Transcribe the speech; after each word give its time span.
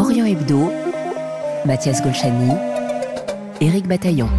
Orient 0.00 0.24
Hebdo, 0.24 0.72
Mathias 1.66 2.00
Golchani, 2.00 2.50
Éric 3.60 3.86
Bataillon. 3.86 4.30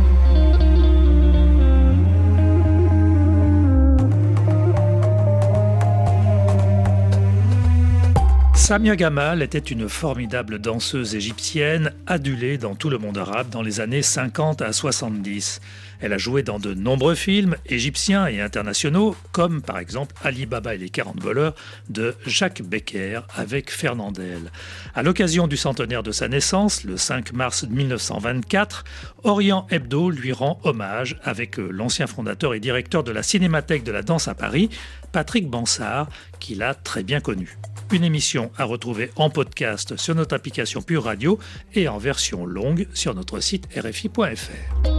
Samia 8.71 8.95
Gamal 8.95 9.41
était 9.41 9.59
une 9.59 9.89
formidable 9.89 10.57
danseuse 10.57 11.13
égyptienne 11.13 11.91
adulée 12.07 12.57
dans 12.57 12.73
tout 12.73 12.89
le 12.89 12.97
monde 12.97 13.17
arabe 13.17 13.49
dans 13.49 13.61
les 13.61 13.81
années 13.81 14.01
50 14.01 14.61
à 14.61 14.71
70. 14.71 15.59
Elle 15.99 16.13
a 16.13 16.17
joué 16.17 16.41
dans 16.41 16.57
de 16.57 16.73
nombreux 16.73 17.15
films 17.15 17.57
égyptiens 17.65 18.27
et 18.27 18.39
internationaux, 18.39 19.17
comme 19.33 19.61
par 19.61 19.77
exemple 19.77 20.15
Ali 20.23 20.45
Baba 20.45 20.73
et 20.73 20.77
les 20.77 20.89
40 20.89 21.21
voleurs 21.21 21.53
de 21.89 22.15
Jacques 22.25 22.61
Becker 22.61 23.19
avec 23.35 23.69
Fernandel. 23.69 24.51
À 24.95 25.03
l'occasion 25.03 25.47
du 25.47 25.57
centenaire 25.57 26.01
de 26.01 26.13
sa 26.13 26.29
naissance, 26.29 26.85
le 26.85 26.95
5 26.95 27.33
mars 27.33 27.65
1924, 27.69 28.85
Orient 29.23 29.67
Hebdo 29.69 30.09
lui 30.09 30.31
rend 30.31 30.61
hommage 30.63 31.19
avec 31.25 31.57
l'ancien 31.57 32.07
fondateur 32.07 32.53
et 32.53 32.61
directeur 32.61 33.03
de 33.03 33.11
la 33.11 33.21
Cinémathèque 33.21 33.83
de 33.83 33.91
la 33.91 34.01
danse 34.01 34.29
à 34.29 34.33
Paris, 34.33 34.69
Patrick 35.11 35.49
Bansard, 35.49 36.07
qu'il 36.39 36.63
a 36.63 36.73
très 36.73 37.03
bien 37.03 37.19
connu. 37.19 37.57
Une 37.91 38.05
émission 38.05 38.51
à 38.61 38.65
retrouver 38.65 39.09
en 39.15 39.31
podcast 39.31 39.97
sur 39.97 40.13
notre 40.13 40.35
application 40.35 40.83
Pure 40.83 41.05
Radio 41.05 41.39
et 41.73 41.87
en 41.87 41.97
version 41.97 42.45
longue 42.45 42.87
sur 42.93 43.15
notre 43.15 43.39
site 43.39 43.67
rfi.fr. 43.75 44.91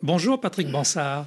Bonjour 0.00 0.40
Patrick 0.40 0.70
Bansard. 0.70 1.26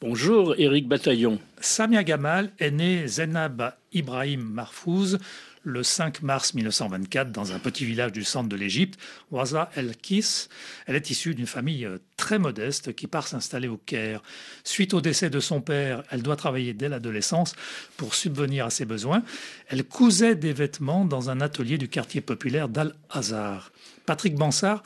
Bonjour 0.00 0.54
Éric 0.56 0.86
Bataillon. 0.86 1.40
Samia 1.60 2.04
Gamal 2.04 2.52
est 2.60 2.70
née 2.70 3.08
Zenab 3.08 3.74
Ibrahim 3.92 4.42
Marfouz 4.42 5.18
le 5.66 5.82
5 5.82 6.22
mars 6.22 6.54
1924 6.54 7.32
dans 7.32 7.52
un 7.52 7.58
petit 7.58 7.84
village 7.84 8.12
du 8.12 8.22
centre 8.22 8.48
de 8.48 8.54
l'Égypte, 8.54 8.98
Waza 9.32 9.68
el-Kis. 9.74 10.46
Elle 10.86 10.94
est 10.94 11.10
issue 11.10 11.34
d'une 11.34 11.48
famille 11.48 11.84
euh, 11.84 11.98
très 12.16 12.38
modeste 12.38 12.94
qui 12.94 13.08
part 13.08 13.26
s'installer 13.26 13.66
au 13.66 13.76
Caire. 13.76 14.22
Suite 14.62 14.94
au 14.94 15.00
décès 15.00 15.28
de 15.28 15.40
son 15.40 15.60
père, 15.60 16.04
elle 16.10 16.22
doit 16.22 16.36
travailler 16.36 16.72
dès 16.72 16.88
l'adolescence 16.88 17.56
pour 17.96 18.14
subvenir 18.14 18.64
à 18.66 18.70
ses 18.70 18.84
besoins. 18.84 19.24
Elle 19.66 19.82
cousait 19.82 20.36
des 20.36 20.52
vêtements 20.52 21.04
dans 21.04 21.30
un 21.30 21.40
atelier 21.40 21.78
du 21.78 21.88
quartier 21.88 22.20
populaire 22.20 22.68
d'Al-Azhar. 22.68 23.72
Patrick 24.06 24.36
Bansard 24.36 24.84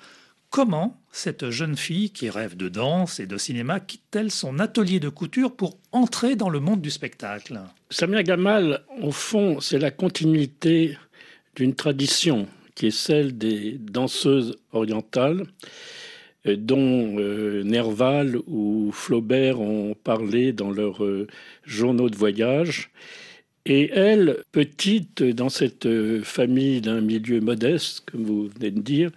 Comment 0.51 1.01
cette 1.12 1.51
jeune 1.51 1.77
fille 1.77 2.11
qui 2.11 2.29
rêve 2.29 2.56
de 2.56 2.69
danse 2.69 3.20
et 3.20 3.27
de 3.27 3.39
cinéma 3.39 3.79
quitte-t-elle 3.79 4.33
son 4.33 4.59
atelier 4.59 4.98
de 4.98 5.09
couture 5.09 5.55
pour 5.55 5.79
entrer 5.92 6.34
dans 6.34 6.48
le 6.48 6.59
monde 6.59 6.81
du 6.81 6.91
spectacle? 6.91 7.61
Samia 7.89 8.25
Gamal, 8.25 8.83
au 9.01 9.12
fond, 9.12 9.61
c'est 9.61 9.79
la 9.79 9.92
continuité 9.92 10.98
d'une 11.55 11.77
tradition 11.77 12.48
qui 12.75 12.89
est 12.89 12.91
celle 12.91 13.39
des 13.39 13.79
danseuses 13.79 14.59
orientales 14.73 15.47
euh, 16.47 16.57
dont 16.57 17.17
euh, 17.20 17.62
Nerval 17.62 18.37
ou 18.48 18.91
Flaubert 18.92 19.61
ont 19.61 19.95
parlé 19.95 20.53
dans 20.53 20.73
leurs 20.73 21.05
euh, 21.05 21.29
journaux 21.64 22.11
de 22.11 22.17
voyage. 22.17 22.91
Et 23.67 23.91
elle, 23.91 24.39
petite 24.51 25.23
dans 25.23 25.51
cette 25.51 25.87
famille 26.23 26.81
d'un 26.81 27.03
milieu 27.03 27.41
modeste, 27.42 28.09
comme 28.11 28.25
vous 28.25 28.48
venez 28.48 28.70
de 28.70 28.81
dire, 28.81 29.11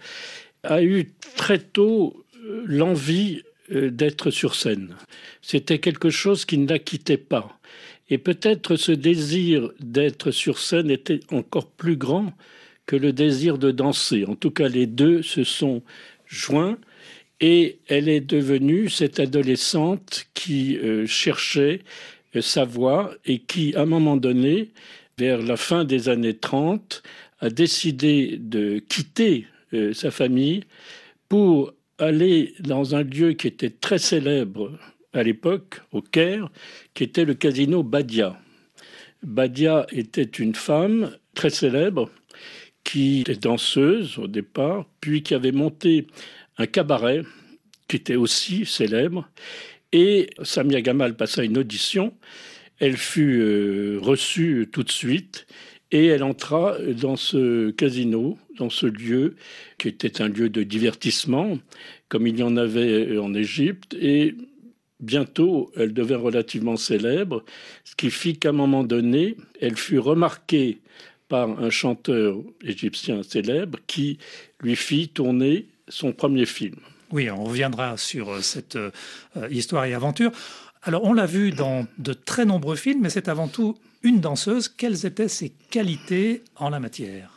a 0.64 0.82
eu 0.82 1.12
très 1.36 1.58
tôt 1.58 2.24
euh, 2.44 2.64
l'envie 2.66 3.42
euh, 3.72 3.90
d'être 3.90 4.30
sur 4.30 4.54
scène. 4.54 4.94
C'était 5.42 5.78
quelque 5.78 6.10
chose 6.10 6.44
qui 6.44 6.58
ne 6.58 6.68
la 6.68 6.78
quittait 6.78 7.16
pas. 7.16 7.58
Et 8.10 8.18
peut-être 8.18 8.76
ce 8.76 8.92
désir 8.92 9.70
d'être 9.80 10.30
sur 10.30 10.58
scène 10.58 10.90
était 10.90 11.20
encore 11.30 11.70
plus 11.70 11.96
grand 11.96 12.32
que 12.86 12.96
le 12.96 13.12
désir 13.12 13.56
de 13.56 13.70
danser. 13.70 14.26
En 14.26 14.34
tout 14.34 14.50
cas, 14.50 14.68
les 14.68 14.86
deux 14.86 15.22
se 15.22 15.44
sont 15.44 15.82
joints 16.26 16.76
et 17.40 17.78
elle 17.88 18.08
est 18.08 18.20
devenue 18.20 18.90
cette 18.90 19.20
adolescente 19.20 20.26
qui 20.34 20.76
euh, 20.76 21.06
cherchait 21.06 21.80
sa 22.40 22.64
voix 22.64 23.14
et 23.24 23.38
qui, 23.38 23.74
à 23.76 23.82
un 23.82 23.86
moment 23.86 24.16
donné, 24.16 24.70
vers 25.18 25.40
la 25.40 25.56
fin 25.56 25.84
des 25.84 26.08
années 26.08 26.36
30, 26.36 27.02
a 27.40 27.48
décidé 27.48 28.36
de 28.38 28.78
quitter 28.78 29.46
euh, 29.74 29.92
sa 29.92 30.10
famille 30.10 30.64
pour 31.28 31.72
aller 31.98 32.54
dans 32.60 32.94
un 32.94 33.02
lieu 33.02 33.32
qui 33.32 33.46
était 33.46 33.70
très 33.70 33.98
célèbre 33.98 34.78
à 35.12 35.22
l'époque, 35.22 35.80
au 35.92 36.02
Caire, 36.02 36.50
qui 36.92 37.04
était 37.04 37.24
le 37.24 37.34
casino 37.34 37.82
Badia. 37.82 38.38
Badia 39.22 39.86
était 39.90 40.22
une 40.22 40.54
femme 40.54 41.16
très 41.34 41.50
célèbre 41.50 42.10
qui 42.82 43.20
était 43.20 43.36
danseuse 43.36 44.18
au 44.18 44.26
départ, 44.26 44.86
puis 45.00 45.22
qui 45.22 45.34
avait 45.34 45.52
monté 45.52 46.06
un 46.58 46.66
cabaret 46.66 47.22
qui 47.88 47.96
était 47.96 48.16
aussi 48.16 48.66
célèbre. 48.66 49.28
Et 49.92 50.30
Samia 50.42 50.82
Gamal 50.82 51.16
passa 51.16 51.44
une 51.44 51.58
audition. 51.58 52.14
Elle 52.78 52.96
fut 52.96 53.40
euh, 53.40 53.98
reçue 54.02 54.68
tout 54.72 54.82
de 54.82 54.90
suite 54.90 55.46
et 55.90 56.06
elle 56.06 56.24
entra 56.24 56.76
dans 57.00 57.16
ce 57.16 57.70
casino, 57.70 58.36
dans 58.58 58.70
ce 58.70 58.86
lieu 58.86 59.36
qui 59.78 59.88
était 59.88 60.22
un 60.22 60.28
lieu 60.28 60.48
de 60.48 60.62
divertissement, 60.62 61.58
comme 62.08 62.26
il 62.26 62.38
y 62.38 62.42
en 62.42 62.56
avait 62.56 63.18
en 63.18 63.34
Égypte. 63.34 63.94
Et 64.00 64.34
bientôt, 65.00 65.70
elle 65.76 65.92
devint 65.92 66.18
relativement 66.18 66.76
célèbre, 66.76 67.44
ce 67.84 67.94
qui 67.94 68.10
fit 68.10 68.38
qu'à 68.38 68.50
un 68.50 68.52
moment 68.52 68.84
donné, 68.84 69.36
elle 69.60 69.76
fut 69.76 69.98
remarquée 69.98 70.78
par 71.28 71.50
un 71.60 71.70
chanteur 71.70 72.36
égyptien 72.62 73.22
célèbre 73.22 73.78
qui 73.86 74.18
lui 74.60 74.76
fit 74.76 75.08
tourner 75.08 75.66
son 75.88 76.12
premier 76.12 76.46
film. 76.46 76.76
Oui, 77.10 77.30
on 77.30 77.44
reviendra 77.44 77.96
sur 77.96 78.42
cette 78.42 78.76
euh, 78.76 78.90
histoire 79.50 79.84
et 79.84 79.94
aventure. 79.94 80.32
Alors, 80.82 81.04
on 81.04 81.12
l'a 81.12 81.26
vu 81.26 81.50
dans 81.50 81.86
de 81.98 82.12
très 82.12 82.44
nombreux 82.44 82.76
films, 82.76 83.00
mais 83.02 83.10
c'est 83.10 83.28
avant 83.28 83.48
tout 83.48 83.76
une 84.02 84.20
danseuse, 84.20 84.68
quelles 84.68 85.06
étaient 85.06 85.28
ses 85.28 85.50
qualités 85.70 86.42
en 86.56 86.68
la 86.68 86.78
matière? 86.78 87.33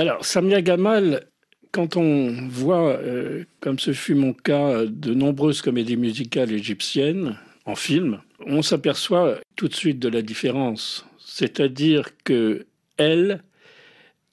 Alors, 0.00 0.24
Samia 0.24 0.62
Gamal, 0.62 1.26
quand 1.72 1.98
on 1.98 2.48
voit, 2.48 2.96
euh, 2.96 3.44
comme 3.60 3.78
ce 3.78 3.92
fut 3.92 4.14
mon 4.14 4.32
cas, 4.32 4.86
de 4.86 5.12
nombreuses 5.12 5.60
comédies 5.60 5.98
musicales 5.98 6.52
égyptiennes 6.52 7.36
en 7.66 7.74
film, 7.74 8.22
on 8.46 8.62
s'aperçoit 8.62 9.38
tout 9.56 9.68
de 9.68 9.74
suite 9.74 9.98
de 9.98 10.08
la 10.08 10.22
différence. 10.22 11.04
C'est-à-dire 11.18 12.12
que 12.24 12.64
elle, 12.96 13.42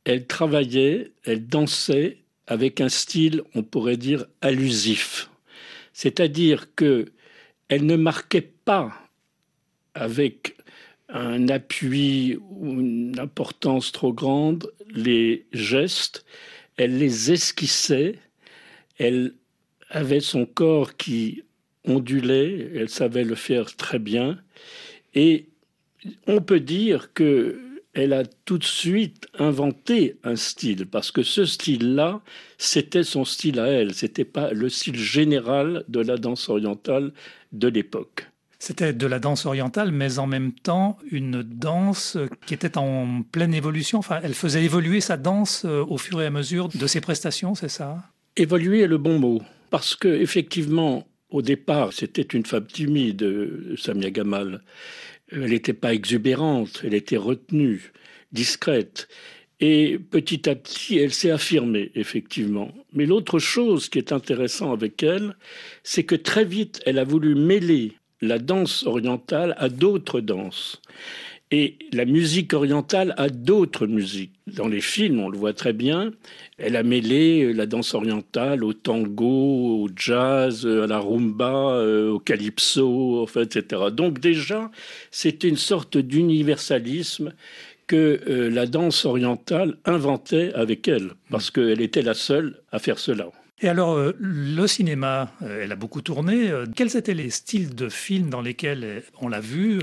elle 0.06 0.25
travaillait, 0.25 1.11
elle 1.25 1.45
dansait 1.45 2.19
avec 2.47 2.79
un 2.79 2.88
style, 2.88 3.41
on 3.53 3.61
pourrait 3.61 3.97
dire, 3.97 4.23
allusif. 4.39 5.29
C'est-à-dire 5.91 6.75
que 6.75 7.07
elle 7.67 7.85
ne 7.85 7.97
marquait 7.97 8.53
pas 8.63 8.94
avec 9.95 10.56
un 11.09 11.47
appui 11.50 12.38
ou 12.50 12.81
une 12.81 13.19
importance 13.19 13.91
trop 13.91 14.13
grande, 14.13 14.72
les 14.90 15.45
gestes, 15.53 16.25
elle 16.78 16.97
les 16.97 17.31
esquissait, 17.31 18.16
elle 18.97 19.34
avait 19.90 20.19
son 20.19 20.45
corps 20.45 20.97
qui 20.97 21.44
ondulait, 21.85 22.72
elle 22.75 22.90
savait 22.90 23.23
le 23.23 23.35
faire 23.35 23.75
très 23.75 24.00
bien, 24.00 24.40
et 25.13 25.47
on 26.28 26.41
peut 26.41 26.59
dire 26.59 27.13
que 27.13 27.59
elle 27.94 28.13
a 28.13 28.25
tout 28.45 28.59
de 28.59 28.63
suite 28.63 29.28
inventé 29.39 30.18
un 30.24 30.35
style, 30.35 30.85
parce 30.85 31.09
que 31.09 31.24
ce 31.24 31.45
style-là, 31.45 32.22
c'était 32.59 33.03
son 33.03 33.25
style 33.25 33.59
à 33.59 33.68
elle, 33.68 33.95
c'était 33.95 34.25
pas 34.25 34.51
le 34.51 34.69
style 34.69 35.00
général 35.00 35.83
de 35.88 36.01
la 36.01 36.18
danse 36.18 36.48
orientale 36.48 37.12
de 37.53 37.68
l'époque. 37.69 38.27
C'était 38.59 38.94
de 38.94 39.06
la 39.06 39.19
danse 39.19 39.45
orientale, 39.45 39.92
mais 39.92 40.18
en 40.18 40.25
même 40.25 40.51
temps 40.51 40.98
une 41.12 41.44
danse 41.44 42.18
qui 42.45 42.54
était 42.54 42.77
en 42.77 43.21
pleine 43.21 43.54
évolution. 43.54 44.00
Enfin, 44.00 44.19
elle 44.24 44.33
faisait 44.33 44.63
évoluer 44.63 45.00
sa 45.00 45.15
danse 45.18 45.63
euh, 45.65 45.86
au 45.88 45.98
fur 45.98 46.21
et 46.21 46.25
à 46.25 46.31
mesure 46.31 46.69
de 46.69 46.88
ses 46.88 47.01
prestations, 47.01 47.54
c'est 47.54 47.69
ça? 47.69 48.04
Évoluer 48.36 48.81
est 48.81 48.88
le 48.88 48.98
bon 48.98 49.19
mot, 49.19 49.42
parce 49.69 49.95
que 49.95 50.07
effectivement, 50.07 51.07
au 51.30 51.42
départ, 51.42 51.94
c'était 51.94 52.21
une 52.21 52.45
femme 52.45 52.65
timide, 52.65 53.24
euh, 53.24 53.75
Samia 53.77 54.09
Gamal. 54.09 54.63
Elle 55.31 55.50
n'était 55.50 55.74
pas 55.74 55.94
exubérante, 55.94 56.81
elle 56.83 56.94
était 56.94 57.18
retenue, 57.18 57.92
discrète. 58.31 59.07
Et 59.60 59.98
petit 60.00 60.48
à 60.50 60.56
petit, 60.56 60.98
elle 61.00 61.13
s'est 61.13 61.31
affirmée, 61.31 61.92
effectivement. 61.95 62.71
Mais 62.94 63.06
l'autre 63.06 63.39
chose 63.39 63.89
qui 63.89 63.98
est 63.98 64.12
intéressant 64.12 64.71
avec 64.71 65.01
elle, 65.03 65.36
c'est 65.83 66.03
que 66.03 66.15
très 66.15 66.45
vite, 66.45 66.80
elle 66.86 67.00
a 67.00 67.03
voulu 67.03 67.36
mêler 67.36 67.98
la 68.21 68.39
danse 68.39 68.85
orientale 68.85 69.55
à 69.57 69.69
d'autres 69.69 70.21
danses. 70.21 70.81
Et 71.49 71.77
la 71.93 72.03
musique 72.03 72.53
orientale 72.53 73.13
a 73.15 73.29
d'autres 73.29 73.87
musiques. 73.87 74.33
Dans 74.47 74.67
les 74.67 74.81
films, 74.81 75.21
on 75.21 75.29
le 75.29 75.37
voit 75.37 75.53
très 75.53 75.71
bien, 75.71 76.11
elle 76.57 76.75
a 76.75 76.83
mêlé 76.83 77.53
la 77.53 77.65
danse 77.65 77.93
orientale 77.93 78.65
au 78.65 78.73
tango, 78.73 79.83
au 79.83 79.89
jazz, 79.95 80.67
à 80.67 80.87
la 80.87 80.99
rumba, 80.99 81.71
euh, 81.71 82.11
au 82.11 82.19
calypso, 82.19 83.25
etc. 83.37 83.83
Donc 83.93 84.19
déjà, 84.19 84.69
c'est 85.09 85.45
une 85.45 85.55
sorte 85.55 85.97
d'universalisme 85.97 87.33
que 87.87 88.19
euh, 88.27 88.49
la 88.49 88.65
danse 88.65 89.05
orientale 89.05 89.77
inventait 89.85 90.53
avec 90.53 90.89
elle, 90.89 91.11
parce 91.29 91.49
qu'elle 91.49 91.79
était 91.81 92.01
la 92.01 92.13
seule 92.13 92.61
à 92.73 92.79
faire 92.79 92.99
cela. 92.99 93.29
Et 93.59 93.69
alors, 93.69 93.94
euh, 93.94 94.15
le 94.19 94.68
cinéma, 94.68 95.31
euh, 95.42 95.63
elle 95.63 95.71
a 95.71 95.75
beaucoup 95.75 96.01
tourné. 96.01 96.51
Quels 96.75 96.95
étaient 96.95 97.13
les 97.13 97.30
styles 97.30 97.74
de 97.75 97.89
films 97.89 98.30
dans 98.30 98.42
lesquels 98.42 99.04
on 99.21 99.27
l'a 99.27 99.39
vue 99.39 99.81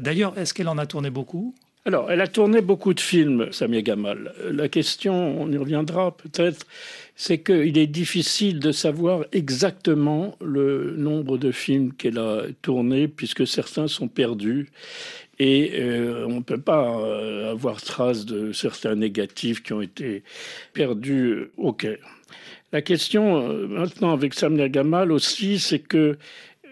D'ailleurs, 0.00 0.36
est-ce 0.38 0.52
qu'elle 0.54 0.68
en 0.68 0.78
a 0.78 0.86
tourné 0.86 1.10
beaucoup? 1.10 1.54
Alors, 1.86 2.10
elle 2.10 2.22
a 2.22 2.26
tourné 2.26 2.62
beaucoup 2.62 2.94
de 2.94 3.00
films, 3.00 3.52
Samia 3.52 3.82
Gamal. 3.82 4.32
La 4.50 4.68
question, 4.68 5.38
on 5.38 5.52
y 5.52 5.58
reviendra 5.58 6.16
peut-être, 6.16 6.66
c'est 7.14 7.42
qu'il 7.42 7.76
est 7.76 7.86
difficile 7.86 8.58
de 8.58 8.72
savoir 8.72 9.26
exactement 9.32 10.34
le 10.40 10.94
nombre 10.96 11.36
de 11.36 11.52
films 11.52 11.92
qu'elle 11.92 12.16
a 12.16 12.44
tournés, 12.62 13.06
puisque 13.06 13.46
certains 13.46 13.86
sont 13.86 14.08
perdus. 14.08 14.70
Et 15.38 15.72
euh, 15.74 16.24
on 16.26 16.36
ne 16.36 16.42
peut 16.42 16.60
pas 16.60 16.98
euh, 16.98 17.50
avoir 17.50 17.82
trace 17.82 18.24
de 18.24 18.52
certains 18.52 18.94
négatifs 18.94 19.62
qui 19.62 19.74
ont 19.74 19.82
été 19.82 20.22
perdus 20.72 21.50
au 21.58 21.74
Caire. 21.74 21.98
La 22.74 22.82
question 22.82 23.36
euh, 23.38 23.68
maintenant 23.68 24.12
avec 24.12 24.34
Samia 24.34 24.68
Gamal 24.68 25.12
aussi, 25.12 25.60
c'est 25.60 25.78
que 25.78 26.18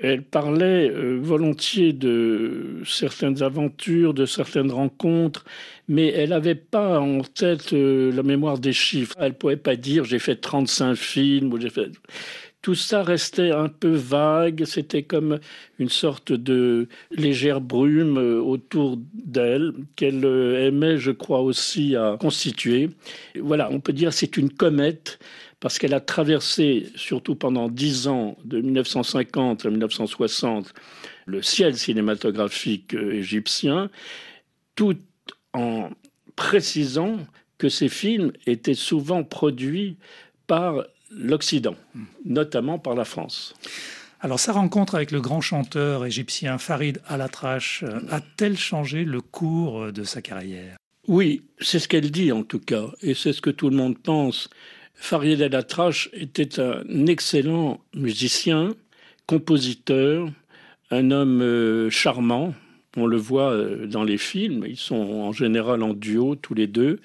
elle 0.02 0.22
parlait 0.22 0.90
volontiers 0.90 1.92
de 1.92 2.82
certaines 2.84 3.40
aventures, 3.40 4.14
de 4.14 4.26
certaines 4.26 4.72
rencontres, 4.72 5.44
mais 5.86 6.08
elle 6.08 6.30
n'avait 6.30 6.56
pas 6.56 6.98
en 6.98 7.20
tête 7.20 7.70
la 7.70 8.24
mémoire 8.24 8.58
des 8.58 8.72
chiffres. 8.72 9.14
Elle 9.20 9.28
ne 9.28 9.36
pouvait 9.36 9.56
pas 9.56 9.76
dire 9.76 10.02
j'ai 10.02 10.18
fait 10.18 10.34
35 10.34 10.96
films 10.96 11.52
ou 11.52 11.60
j'ai 11.60 11.70
fait 11.70 11.92
tout 12.62 12.76
ça 12.76 13.02
restait 13.02 13.50
un 13.50 13.68
peu 13.68 13.90
vague, 13.90 14.64
c'était 14.64 15.02
comme 15.02 15.40
une 15.80 15.88
sorte 15.88 16.32
de 16.32 16.88
légère 17.10 17.60
brume 17.60 18.18
euh, 18.18 18.40
autour 18.40 18.98
d'elle 19.12 19.72
qu'elle 19.96 20.24
euh, 20.24 20.68
aimait, 20.68 20.96
je 20.96 21.10
crois, 21.10 21.40
aussi 21.40 21.96
à 21.96 22.16
constituer. 22.20 22.90
Voilà, 23.38 23.68
on 23.72 23.80
peut 23.80 23.92
dire 23.92 24.12
c'est 24.12 24.36
une 24.36 24.48
comète 24.48 25.18
parce 25.62 25.78
qu'elle 25.78 25.94
a 25.94 26.00
traversé, 26.00 26.90
surtout 26.96 27.36
pendant 27.36 27.68
dix 27.68 28.08
ans, 28.08 28.36
de 28.44 28.60
1950 28.60 29.64
à 29.64 29.70
1960, 29.70 30.74
le 31.24 31.40
ciel 31.40 31.78
cinématographique 31.78 32.94
euh, 32.94 33.12
égyptien, 33.12 33.88
tout 34.74 34.98
en 35.54 35.90
précisant 36.34 37.16
que 37.58 37.68
ces 37.68 37.88
films 37.88 38.32
étaient 38.44 38.74
souvent 38.74 39.22
produits 39.22 39.98
par 40.48 40.84
l'Occident, 41.12 41.76
notamment 42.24 42.80
par 42.80 42.96
la 42.96 43.04
France. 43.04 43.54
Alors 44.18 44.40
sa 44.40 44.52
rencontre 44.52 44.96
avec 44.96 45.12
le 45.12 45.20
grand 45.20 45.40
chanteur 45.40 46.04
égyptien 46.04 46.58
Farid 46.58 47.00
Al-Atrache 47.06 47.84
euh, 47.84 48.00
a-t-elle 48.10 48.58
changé 48.58 49.04
le 49.04 49.20
cours 49.20 49.92
de 49.92 50.02
sa 50.02 50.22
carrière? 50.22 50.76
Oui, 51.06 51.42
c'est 51.60 51.78
ce 51.78 51.86
qu'elle 51.86 52.10
dit 52.10 52.32
en 52.32 52.42
tout 52.42 52.60
cas, 52.60 52.86
et 53.00 53.14
c'est 53.14 53.32
ce 53.32 53.40
que 53.40 53.50
tout 53.50 53.70
le 53.70 53.76
monde 53.76 53.96
pense. 53.96 54.48
Farid 55.02 55.42
Al-Atrache 55.42 56.08
était 56.12 56.60
un 56.60 57.06
excellent 57.06 57.80
musicien, 57.92 58.76
compositeur, 59.26 60.30
un 60.92 61.10
homme 61.10 61.42
euh, 61.42 61.90
charmant. 61.90 62.54
On 62.96 63.06
le 63.06 63.16
voit 63.16 63.50
euh, 63.50 63.86
dans 63.86 64.04
les 64.04 64.16
films, 64.16 64.64
ils 64.64 64.76
sont 64.76 64.94
en 64.94 65.32
général 65.32 65.82
en 65.82 65.92
duo 65.92 66.36
tous 66.36 66.54
les 66.54 66.68
deux 66.68 67.00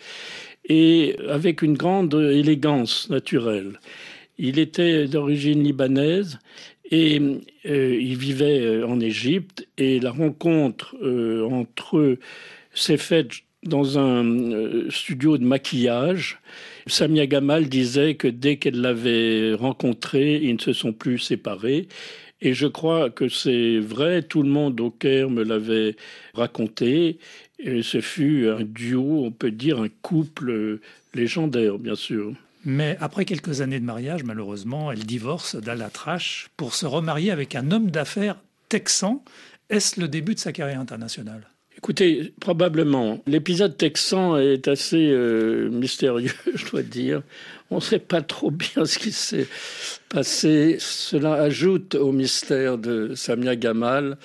et 0.69 1.17
avec 1.27 1.63
une 1.63 1.75
grande 1.75 2.13
élégance 2.13 3.09
naturelle. 3.09 3.79
Il 4.37 4.59
était 4.59 5.07
d'origine 5.07 5.63
libanaise 5.63 6.37
et 6.91 7.19
euh, 7.65 7.97
il 7.99 8.15
vivait 8.15 8.83
en 8.83 8.99
Égypte 8.99 9.67
et 9.79 9.99
la 9.99 10.11
rencontre 10.11 10.95
entre 11.49 11.97
eux 11.97 12.19
s'est 12.75 12.97
faite 12.97 13.31
dans 13.63 13.97
un 13.97 14.89
studio 14.89 15.37
de 15.37 15.43
maquillage. 15.43 16.39
Samia 16.87 17.25
Gamal 17.25 17.67
disait 17.67 18.15
que 18.15 18.27
dès 18.27 18.57
qu'elle 18.57 18.81
l'avait 18.81 19.53
rencontré, 19.53 20.35
ils 20.35 20.55
ne 20.55 20.59
se 20.59 20.73
sont 20.73 20.93
plus 20.93 21.19
séparés. 21.19 21.87
Et 22.39 22.53
je 22.53 22.67
crois 22.67 23.09
que 23.09 23.29
c'est 23.29 23.79
vrai, 23.79 24.21
tout 24.21 24.43
le 24.43 24.49
monde 24.49 24.79
au 24.79 24.91
Caire 24.91 25.29
me 25.29 25.43
l'avait 25.43 25.95
raconté. 26.35 27.17
Et 27.59 27.81
ce 27.81 27.99
fut 27.99 28.47
un 28.47 28.63
duo, 28.63 29.25
on 29.25 29.31
peut 29.31 29.51
dire 29.51 29.81
un 29.81 29.89
couple 30.01 30.79
légendaire, 31.15 31.79
bien 31.79 31.95
sûr. 31.95 32.33
Mais 32.63 32.97
après 32.99 33.25
quelques 33.25 33.61
années 33.61 33.79
de 33.79 33.85
mariage, 33.85 34.23
malheureusement, 34.23 34.91
elle 34.91 35.05
divorce 35.05 35.55
d'Alatrache 35.55 36.49
pour 36.57 36.75
se 36.75 36.85
remarier 36.85 37.31
avec 37.31 37.55
un 37.55 37.71
homme 37.71 37.89
d'affaires 37.89 38.37
texan. 38.69 39.23
Est-ce 39.69 39.99
le 39.99 40.07
début 40.07 40.35
de 40.35 40.39
sa 40.39 40.51
carrière 40.51 40.79
internationale? 40.79 41.47
Écoutez, 41.77 42.33
probablement. 42.39 43.19
L'épisode 43.27 43.77
texan 43.77 44.37
est 44.37 44.67
assez 44.67 45.11
euh, 45.11 45.69
mystérieux, 45.69 46.33
je 46.55 46.65
dois 46.71 46.81
dire. 46.81 47.21
On 47.69 47.75
ne 47.75 47.81
sait 47.81 47.99
pas 47.99 48.21
trop 48.21 48.49
bien 48.49 48.85
ce 48.85 48.97
qui 48.97 49.11
s'est 49.11 49.47
passé. 50.09 50.77
Cela 50.79 51.33
ajoute 51.33 51.93
au 51.93 52.11
mystère 52.11 52.79
de 52.79 53.13
Samia 53.13 53.55
Gamal 53.55 54.17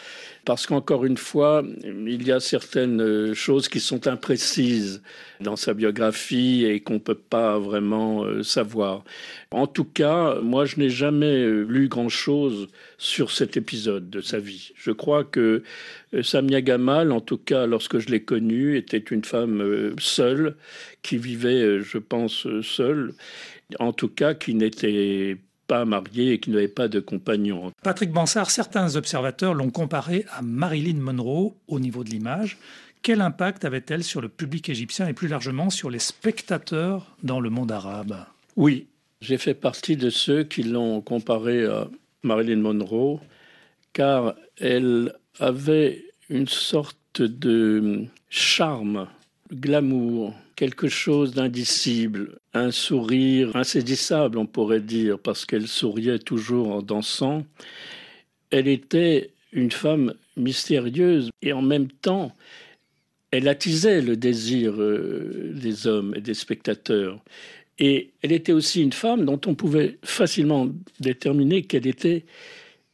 parce 0.45 0.67
qu'encore 0.67 1.05
une 1.05 1.17
fois, 1.17 1.63
il 1.85 2.27
y 2.27 2.33
a 2.33 2.41
certaines 2.41 3.01
euh, 3.01 3.35
choses 3.35 3.69
qui 3.69 3.79
sont 3.79 4.09
imprécises 4.09 5.03
dans 5.41 5.55
sa 5.55 5.73
biographie 5.73 6.65
et 6.65 6.81
qu'on 6.81 6.95
ne 6.95 6.99
peut 6.99 7.15
pas 7.15 7.59
vraiment 7.59 8.25
euh, 8.25 8.43
savoir. 8.43 9.05
En 9.53 9.69
tout 9.69 9.85
cas, 9.85 10.41
moi, 10.41 10.65
je 10.65 10.79
n'ai 10.79 10.91
jamais 10.91 11.43
euh, 11.45 11.63
lu 11.63 11.87
grand-chose 11.87 12.69
sur 12.99 13.31
cet 13.31 13.57
épisode 13.57 14.11
de 14.11 14.21
sa 14.21 14.41
vie. 14.41 14.73
Je 14.75 14.91
crois 14.91 15.23
que 15.23 15.63
Samia 16.23 16.61
Gamal, 16.61 17.13
en 17.13 17.21
tout 17.21 17.39
cas 17.39 17.67
lorsque 17.67 17.99
je 17.99 18.09
l'ai 18.09 18.23
connue, 18.23 18.77
était 18.77 18.99
une 18.99 19.25
femme 19.25 19.95
seule, 19.99 20.57
qui 21.03 21.19
vivait, 21.19 21.81
je 21.81 21.99
pense, 21.99 22.47
seule, 22.63 23.15
en 23.79 23.93
tout 23.93 24.09
cas 24.09 24.35
qui 24.35 24.55
n'était 24.55 25.39
pas 25.73 25.87
mariée 25.87 26.35
et 26.35 26.39
qui 26.39 26.51
n'avait 26.51 26.69
pas 26.69 26.87
de 26.87 27.01
compagnon. 27.01 27.73
Patrick 27.83 28.13
Bansard, 28.13 28.51
certains 28.51 28.95
observateurs 28.95 29.55
l'ont 29.55 29.71
comparé 29.71 30.27
à 30.31 30.43
Marilyn 30.43 31.01
Monroe 31.01 31.55
au 31.67 31.81
niveau 31.81 32.05
de 32.05 32.11
l'image. 32.11 32.59
Quel 33.01 33.23
impact 33.23 33.65
avait-elle 33.65 34.05
sur 34.05 34.21
le 34.21 34.29
public 34.29 34.69
égyptien 34.69 35.09
et 35.09 35.15
plus 35.15 35.29
largement 35.29 35.71
sur 35.71 35.89
les 35.89 35.99
spectateurs 35.99 37.17
dans 37.23 37.41
le 37.41 37.49
monde 37.49 37.73
arabe? 37.73 38.27
Oui, 38.57 38.87
j'ai 39.23 39.39
fait 39.39 39.55
partie 39.55 39.97
de 39.97 40.11
ceux 40.11 40.45
qui 40.45 40.63
l'ont 40.63 41.01
comparé 41.01 41.65
à 41.65 41.89
Marilyn 42.23 42.61
Monroe, 42.61 43.21
car 43.95 44.35
elle 44.59 45.15
avait 45.41 46.05
une 46.29 46.49
sorte 46.49 47.23
de 47.23 48.05
charme, 48.29 49.09
glamour, 49.51 50.35
quelque 50.63 50.87
chose 50.87 51.35
d'indicible, 51.35 52.39
un 52.55 52.71
sourire 52.71 53.57
insaisissable, 53.57 54.39
on 54.39 54.47
pourrait 54.47 54.81
dire, 54.81 55.19
parce 55.19 55.45
qu'elle 55.45 55.67
souriait 55.67 56.21
toujours 56.21 56.71
en 56.71 56.83
dansant. 56.83 57.45
Elle 58.51 58.69
était 58.69 59.31
une 59.51 59.73
femme 59.73 60.15
mystérieuse 60.37 61.31
et 61.43 61.53
en 61.53 61.63
même 61.63 61.89
temps, 61.89 62.31
elle 63.33 63.49
attisait 63.49 64.03
le 64.03 64.17
désir 64.17 64.81
euh, 64.81 65.51
des 65.53 65.89
hommes 65.89 66.15
et 66.15 66.21
des 66.21 66.35
spectateurs. 66.35 67.19
Et 67.81 68.13
elle 68.23 68.31
était 68.31 68.53
aussi 68.53 68.83
une 68.85 68.93
femme 68.93 69.25
dont 69.25 69.41
on 69.47 69.57
pouvait 69.57 69.99
facilement 70.05 70.69
déterminer 71.01 71.63
qu'elle 71.63 71.89
était 71.89 72.25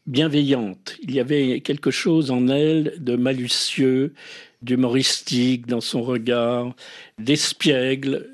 bienveillante. 0.07 0.97
Il 1.03 1.15
y 1.15 1.21
avait 1.21 1.61
quelque 1.61 1.91
chose 1.91 2.31
en 2.31 2.49
elle 2.49 2.95
de 2.99 3.15
malicieux, 3.15 4.15
d'humoristique 4.63 5.67
dans 5.67 5.81
son 5.81 6.03
regard, 6.03 6.75
d'espiègle, 7.19 8.29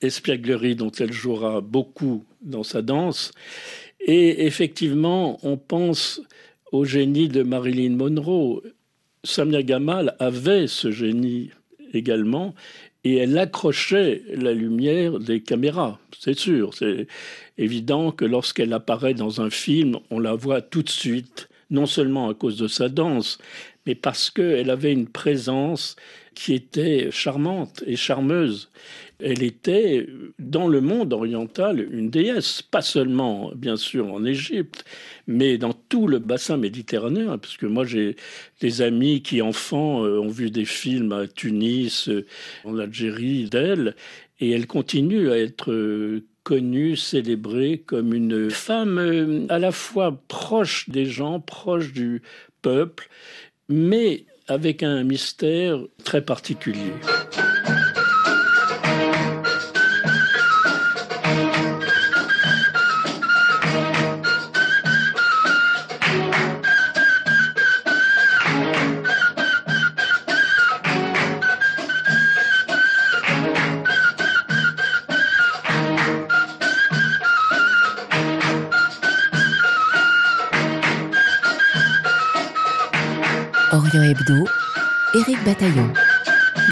espièglerie 0.00 0.76
dont 0.76 0.90
elle 0.90 1.12
jouera 1.12 1.60
beaucoup 1.60 2.24
dans 2.42 2.62
sa 2.62 2.82
danse. 2.82 3.32
Et 4.00 4.46
effectivement, 4.46 5.38
on 5.42 5.56
pense 5.56 6.20
au 6.72 6.84
génie 6.84 7.28
de 7.28 7.42
Marilyn 7.42 7.96
Monroe. 7.96 8.62
Samia 9.22 9.62
Gamal 9.62 10.16
avait 10.18 10.66
ce 10.66 10.90
génie 10.90 11.50
également, 11.94 12.54
et 13.04 13.16
elle 13.16 13.38
accrochait 13.38 14.22
la 14.34 14.52
lumière 14.52 15.18
des 15.18 15.40
caméras, 15.40 15.98
c'est 16.18 16.38
sûr. 16.38 16.74
C'est 16.74 17.06
évident 17.58 18.10
que 18.10 18.24
lorsqu'elle 18.24 18.72
apparaît 18.72 19.14
dans 19.14 19.40
un 19.40 19.50
film, 19.50 19.98
on 20.10 20.18
la 20.18 20.34
voit 20.34 20.62
tout 20.62 20.82
de 20.82 20.90
suite, 20.90 21.48
non 21.70 21.86
seulement 21.86 22.28
à 22.28 22.34
cause 22.34 22.56
de 22.56 22.68
sa 22.68 22.88
danse, 22.88 23.38
mais 23.86 23.94
parce 23.94 24.30
qu'elle 24.30 24.70
avait 24.70 24.92
une 24.92 25.08
présence 25.08 25.96
qui 26.34 26.54
était 26.54 27.10
charmante 27.10 27.82
et 27.86 27.96
charmeuse. 27.96 28.70
Elle 29.20 29.42
était 29.42 30.06
dans 30.38 30.66
le 30.66 30.80
monde 30.80 31.12
oriental 31.12 31.86
une 31.92 32.10
déesse, 32.10 32.62
pas 32.62 32.82
seulement 32.82 33.52
bien 33.54 33.76
sûr 33.76 34.12
en 34.12 34.24
Égypte, 34.24 34.84
mais 35.26 35.56
dans 35.56 35.72
tout 35.72 36.08
le 36.08 36.18
bassin 36.18 36.56
méditerranéen, 36.56 37.38
parce 37.38 37.56
que 37.56 37.66
moi 37.66 37.84
j'ai 37.84 38.16
des 38.60 38.82
amis 38.82 39.22
qui 39.22 39.40
enfants 39.40 40.04
euh, 40.04 40.18
ont 40.18 40.28
vu 40.28 40.50
des 40.50 40.64
films 40.64 41.12
à 41.12 41.28
Tunis, 41.28 42.08
euh, 42.08 42.26
en 42.64 42.78
Algérie 42.78 43.48
d'elle, 43.48 43.94
et 44.40 44.50
elle 44.50 44.66
continue 44.66 45.30
à 45.30 45.38
être 45.38 45.70
euh, 45.70 46.26
connue, 46.42 46.96
célébrée 46.96 47.82
comme 47.86 48.12
une 48.12 48.50
femme 48.50 49.46
à 49.48 49.58
la 49.58 49.72
fois 49.72 50.20
proche 50.28 50.90
des 50.90 51.06
gens, 51.06 51.40
proche 51.40 51.92
du 51.92 52.20
peuple, 52.60 53.08
mais 53.68 54.24
avec 54.48 54.82
un 54.82 55.04
mystère 55.04 55.78
très 56.04 56.20
particulier. 56.22 56.92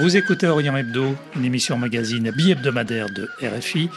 Vous 0.01 0.17
écoutez 0.17 0.47
Orient 0.47 0.77
Hebdo, 0.77 1.15
une 1.37 1.45
émission 1.45 1.79
magazine 1.79 2.31
bi-hebdomadaire 2.31 3.09
de 3.09 3.29
RFI, 3.43 3.89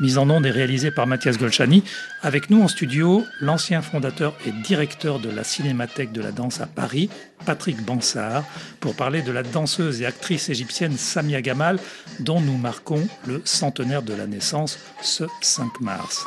mise 0.00 0.18
en 0.18 0.28
onde 0.30 0.46
et 0.46 0.50
réalisée 0.50 0.90
par 0.90 1.06
Mathias 1.06 1.38
Golchani. 1.38 1.84
Avec 2.22 2.50
nous 2.50 2.62
en 2.62 2.68
studio, 2.68 3.24
l'ancien 3.40 3.82
fondateur 3.82 4.34
et 4.46 4.50
directeur 4.50 5.20
de 5.20 5.30
la 5.30 5.44
Cinémathèque 5.44 6.12
de 6.12 6.20
la 6.20 6.32
danse 6.32 6.60
à 6.60 6.66
Paris, 6.66 7.08
Patrick 7.44 7.84
Bansard, 7.84 8.44
pour 8.80 8.96
parler 8.96 9.22
de 9.22 9.30
la 9.30 9.42
danseuse 9.42 10.00
et 10.00 10.06
actrice 10.06 10.48
égyptienne 10.48 10.96
Samia 10.96 11.40
Gamal, 11.40 11.78
dont 12.18 12.40
nous 12.40 12.56
marquons 12.56 13.06
le 13.26 13.42
centenaire 13.44 14.02
de 14.02 14.14
la 14.14 14.26
naissance 14.26 14.78
ce 15.02 15.24
5 15.40 15.80
mars. 15.80 16.24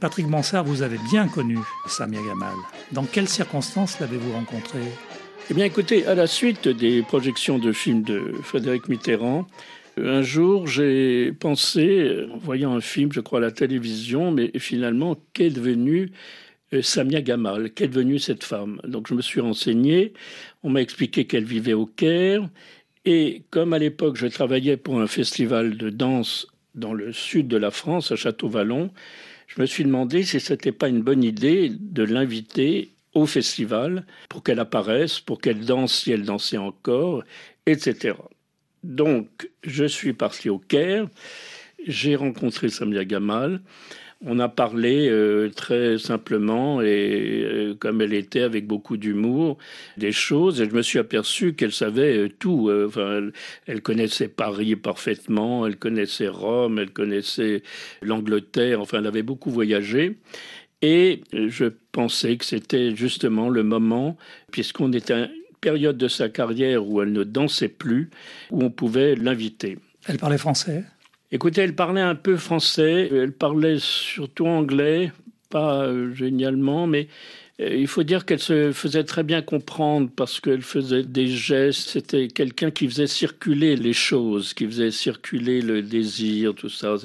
Patrick 0.00 0.28
Bansard, 0.28 0.64
vous 0.64 0.82
avez 0.82 0.98
bien 1.10 1.28
connu 1.28 1.58
Samia 1.88 2.20
Gamal. 2.26 2.54
Dans 2.92 3.04
quelles 3.04 3.28
circonstances 3.28 4.00
l'avez-vous 4.00 4.32
rencontrée? 4.32 4.92
Eh 5.50 5.54
bien, 5.54 5.64
écoutez, 5.66 6.06
à 6.06 6.14
la 6.14 6.26
suite 6.26 6.68
des 6.68 7.02
projections 7.02 7.58
de 7.58 7.72
films 7.72 8.02
de 8.02 8.20
Frédéric 8.42 8.88
Mitterrand, 8.88 9.46
un 9.96 10.22
jour, 10.22 10.66
j'ai 10.66 11.32
pensé, 11.32 12.26
en 12.32 12.38
voyant 12.38 12.74
un 12.74 12.80
film, 12.80 13.12
je 13.12 13.20
crois, 13.20 13.38
à 13.38 13.42
la 13.42 13.52
télévision, 13.52 14.30
mais 14.30 14.50
finalement, 14.58 15.16
qu'est 15.34 15.50
devenue 15.50 16.10
euh, 16.72 16.82
Samia 16.82 17.20
Gamal? 17.20 17.70
Qu'est 17.70 17.88
devenue 17.88 18.18
cette 18.18 18.42
femme? 18.42 18.80
Donc, 18.84 19.08
je 19.08 19.14
me 19.14 19.22
suis 19.22 19.40
renseigné. 19.40 20.14
On 20.62 20.70
m'a 20.70 20.80
expliqué 20.80 21.26
qu'elle 21.26 21.44
vivait 21.44 21.74
au 21.74 21.86
Caire. 21.86 22.48
Et 23.04 23.42
comme 23.50 23.72
à 23.72 23.78
l'époque, 23.78 24.16
je 24.16 24.26
travaillais 24.26 24.76
pour 24.76 25.00
un 25.00 25.06
festival 25.06 25.76
de 25.76 25.90
danse 25.90 26.48
dans 26.74 26.94
le 26.94 27.12
sud 27.12 27.48
de 27.48 27.56
la 27.56 27.70
France, 27.70 28.10
à 28.10 28.16
Château-Vallon, 28.16 28.90
je 29.46 29.60
me 29.60 29.66
suis 29.66 29.84
demandé 29.84 30.22
si 30.24 30.40
ce 30.40 30.54
n'était 30.54 30.72
pas 30.72 30.88
une 30.88 31.02
bonne 31.02 31.22
idée 31.22 31.70
de 31.70 32.02
l'inviter 32.02 32.93
au 33.14 33.26
festival 33.26 34.04
pour 34.28 34.42
qu'elle 34.42 34.60
apparaisse, 34.60 35.20
pour 35.20 35.40
qu'elle 35.40 35.64
danse 35.64 35.94
si 35.94 36.12
elle 36.12 36.24
dansait 36.24 36.58
encore, 36.58 37.22
etc. 37.66 38.16
Donc, 38.82 39.48
je 39.62 39.84
suis 39.84 40.12
parti 40.12 40.50
au 40.50 40.58
Caire, 40.58 41.06
j'ai 41.86 42.16
rencontré 42.16 42.68
Samia 42.68 43.04
Gamal, 43.04 43.60
on 44.26 44.38
a 44.38 44.48
parlé 44.48 45.08
euh, 45.10 45.50
très 45.50 45.98
simplement 45.98 46.80
et 46.80 47.42
euh, 47.44 47.74
comme 47.74 48.00
elle 48.00 48.14
était 48.14 48.40
avec 48.40 48.66
beaucoup 48.66 48.96
d'humour 48.96 49.58
des 49.96 50.12
choses. 50.12 50.60
Et 50.60 50.68
je 50.68 50.74
me 50.74 50.82
suis 50.82 50.98
aperçu 50.98 51.54
qu'elle 51.54 51.72
savait 51.72 52.16
euh, 52.16 52.28
tout. 52.38 52.70
Enfin, 52.86 53.28
elle, 53.66 53.82
connaissait 53.82 54.28
Paris 54.28 54.76
parfaitement 54.76 55.66
elle 55.66 55.76
connaissait 55.76 56.28
Rome 56.28 56.78
elle 56.78 56.90
connaissait 56.90 57.62
l'Angleterre. 58.02 58.80
Enfin 58.80 58.98
elle 58.98 59.06
avait 59.06 59.22
beaucoup 59.22 59.50
voyagé 59.50 60.16
et 60.86 61.22
je 61.32 61.64
pensais 61.92 62.36
que 62.36 62.44
c'était 62.44 62.94
justement 62.94 63.48
le 63.48 63.62
moment, 63.62 64.18
puisqu'on 64.52 64.92
était 64.92 65.14
à 65.14 65.18
une 65.20 65.30
période 65.62 65.96
de 65.96 66.08
sa 66.08 66.28
carrière 66.28 66.86
où 66.86 67.00
elle 67.00 67.12
ne 67.12 67.24
dansait 67.24 67.70
plus, 67.70 68.10
où 68.50 68.62
on 68.62 68.68
pouvait 68.68 69.14
l'inviter. 69.14 69.78
Elle 70.06 70.18
parlait 70.18 70.36
français? 70.36 70.84
Écoutez, 71.32 71.62
elle 71.62 71.74
parlait 71.74 72.02
un 72.02 72.14
peu 72.14 72.36
français, 72.36 73.08
elle 73.10 73.32
parlait 73.32 73.78
surtout 73.78 74.46
anglais, 74.46 75.10
pas 75.48 75.84
euh, 75.84 76.12
génialement, 76.12 76.86
mais 76.86 77.08
euh, 77.60 77.74
il 77.74 77.86
faut 77.86 78.02
dire 78.02 78.26
qu'elle 78.26 78.40
se 78.40 78.72
faisait 78.72 79.04
très 79.04 79.22
bien 79.22 79.40
comprendre 79.40 80.10
parce 80.14 80.40
qu'elle 80.40 80.62
faisait 80.62 81.02
des 81.02 81.28
gestes. 81.28 81.88
C'était 81.88 82.28
quelqu'un 82.28 82.70
qui 82.70 82.86
faisait 82.88 83.06
circuler 83.06 83.76
les 83.76 83.92
choses, 83.94 84.52
qui 84.52 84.66
faisait 84.66 84.90
circuler 84.90 85.62
le 85.62 85.80
désir, 85.80 86.54
tout 86.54 86.68
ça. 86.68 86.96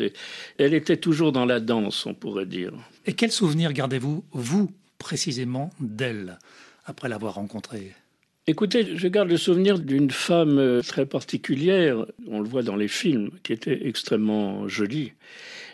Elle 0.57 0.73
était 0.73 0.97
toujours 0.97 1.31
dans 1.31 1.45
la 1.45 1.59
danse, 1.59 2.05
on 2.05 2.13
pourrait 2.13 2.45
dire. 2.45 2.73
Et 3.09 3.13
quel 3.13 3.31
souvenir 3.31 3.73
gardez-vous, 3.73 4.23
vous, 4.33 4.69
précisément, 4.99 5.71
d'elle, 5.79 6.37
après 6.85 7.09
l'avoir 7.09 7.33
rencontrée? 7.33 7.91
Écoutez, 8.45 8.95
je 8.97 9.07
garde 9.07 9.29
le 9.29 9.37
souvenir 9.37 9.79
d'une 9.79 10.11
femme 10.11 10.59
euh, 10.59 10.83
très 10.83 11.07
particulière, 11.07 12.05
on 12.27 12.39
le 12.39 12.47
voit 12.47 12.61
dans 12.61 12.75
les 12.75 12.87
films, 12.87 13.31
qui 13.41 13.51
était 13.51 13.87
extrêmement 13.87 14.67
jolie, 14.67 15.13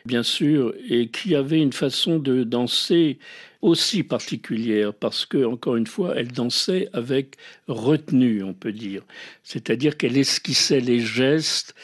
bien 0.05 0.23
sûr, 0.23 0.73
et 0.89 1.09
qui 1.09 1.35
avait 1.35 1.59
une 1.59 1.73
façon 1.73 2.19
de 2.19 2.45
danser 2.45 3.19
aussi 3.61 4.03
particulière, 4.03 4.93
parce 4.93 5.25
que, 5.25 5.43
encore 5.43 5.75
une 5.75 5.87
fois, 5.87 6.13
elle 6.15 6.31
dansait 6.31 6.87
avec 6.93 7.35
retenue, 7.67 8.43
on 8.43 8.53
peut 8.53 8.71
dire. 8.71 9.01
C'est-à-dire 9.43 9.97
qu'elle 9.97 10.17
esquissait 10.17 10.79
les 10.79 11.01
gestes, 11.01 11.75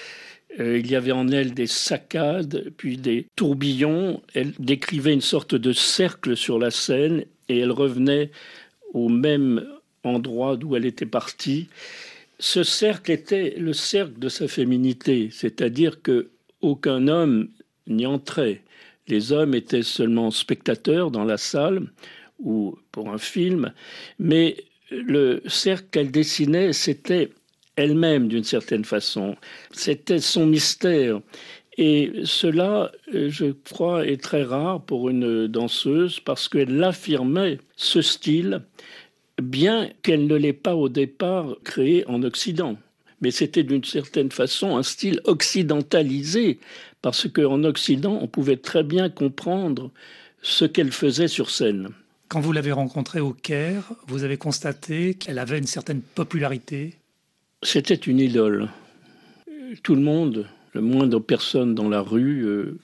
euh, 0.60 0.78
il 0.78 0.90
y 0.90 0.96
avait 0.96 1.12
en 1.12 1.28
elle 1.30 1.54
des 1.54 1.68
saccades, 1.68 2.72
puis 2.78 2.98
des 2.98 3.28
tourbillons. 3.36 4.22
Elle 4.34 4.54
décrivait 4.60 5.14
une 5.14 5.22
sorte 5.22 5.56
de 5.56 5.74
cercle 5.74 6.36
sur 6.36 6.60
la 6.60 6.72
scène 6.72 7.26
et 7.48 7.60
elle 7.60 7.72
revenait 7.72 8.32
au 8.94 9.10
même 9.10 9.66
endroit 10.04 10.58
d'où 10.58 10.76
elle 10.76 10.86
était 10.86 11.06
partie. 11.06 11.70
Ce 12.40 12.64
cercle 12.64 13.12
était 13.12 13.56
le 13.58 13.74
cercle 13.74 14.20
de 14.20 14.30
sa 14.30 14.48
féminité, 14.48 15.30
c'est-à-dire 15.32 16.02
que 16.02 16.32
aucun 16.62 17.08
homme 17.08 17.50
n'y 17.88 18.06
entrait. 18.06 18.64
Les 19.08 19.32
hommes 19.32 19.56
étaient 19.56 19.84
seulement 19.84 20.32
spectateurs 20.32 21.12
dans 21.12 21.24
la 21.24 21.38
salle 21.38 21.88
ou 22.40 22.78
pour 22.92 23.10
un 23.10 23.18
film, 23.18 23.74
mais 24.20 24.58
le 24.90 25.42
cercle 25.48 25.88
qu'elle 25.92 26.12
dessinait, 26.12 26.74
c'était 26.74 27.30
elle-même 27.82 28.28
d'une 28.28 28.44
certaine 28.44 28.86
façon. 28.86 29.36
C'était 29.72 30.20
son 30.20 30.46
mystère. 30.46 31.20
Et 31.78 32.12
cela, 32.26 32.92
je 33.14 33.52
crois, 33.52 34.06
est 34.06 34.22
très 34.22 34.44
rare 34.44 34.82
pour 34.82 35.10
une 35.10 35.48
danseuse 35.48 36.20
parce 36.20 36.50
qu'elle 36.50 36.84
affirmait 36.84 37.60
ce 37.76 38.02
style, 38.02 38.62
bien 39.42 39.90
qu'elle 40.04 40.28
ne 40.28 40.36
l'ait 40.36 40.54
pas 40.54 40.76
au 40.76 40.90
départ 40.90 41.56
créé 41.64 42.06
en 42.08 42.24
Occident. 42.24 42.78
Mais 43.22 43.32
c'était 43.32 43.64
d'une 43.64 43.84
certaine 43.84 44.32
façon 44.32 44.78
un 44.78 44.84
style 44.84 45.22
occidentalisé, 45.26 46.60
parce 47.02 47.28
qu'en 47.28 47.64
Occident, 47.64 48.20
on 48.22 48.28
pouvait 48.28 48.58
très 48.58 48.84
bien 48.84 49.10
comprendre 49.10 49.92
ce 50.42 50.66
qu'elle 50.66 50.92
faisait 50.92 51.28
sur 51.28 51.52
scène. 51.52 51.90
Quand 52.28 52.42
vous 52.42 52.52
l'avez 52.52 52.72
rencontrée 52.72 53.20
au 53.20 53.34
Caire, 53.34 53.92
vous 54.08 54.24
avez 54.24 54.38
constaté 54.38 55.14
qu'elle 55.14 55.38
avait 55.38 55.58
une 55.58 55.68
certaine 55.68 56.02
popularité 56.02 56.96
c'était 57.64 57.96
une 57.96 58.20
idole. 58.20 58.70
Tout 59.84 59.96
le 59.96 60.02
monde, 60.02 60.48
le 60.74 60.82
moindre 60.82 61.20
personne 61.20 61.76
dans 61.76 61.90
la 61.90 62.02
rue, 62.02 62.44
euh, 62.46 62.80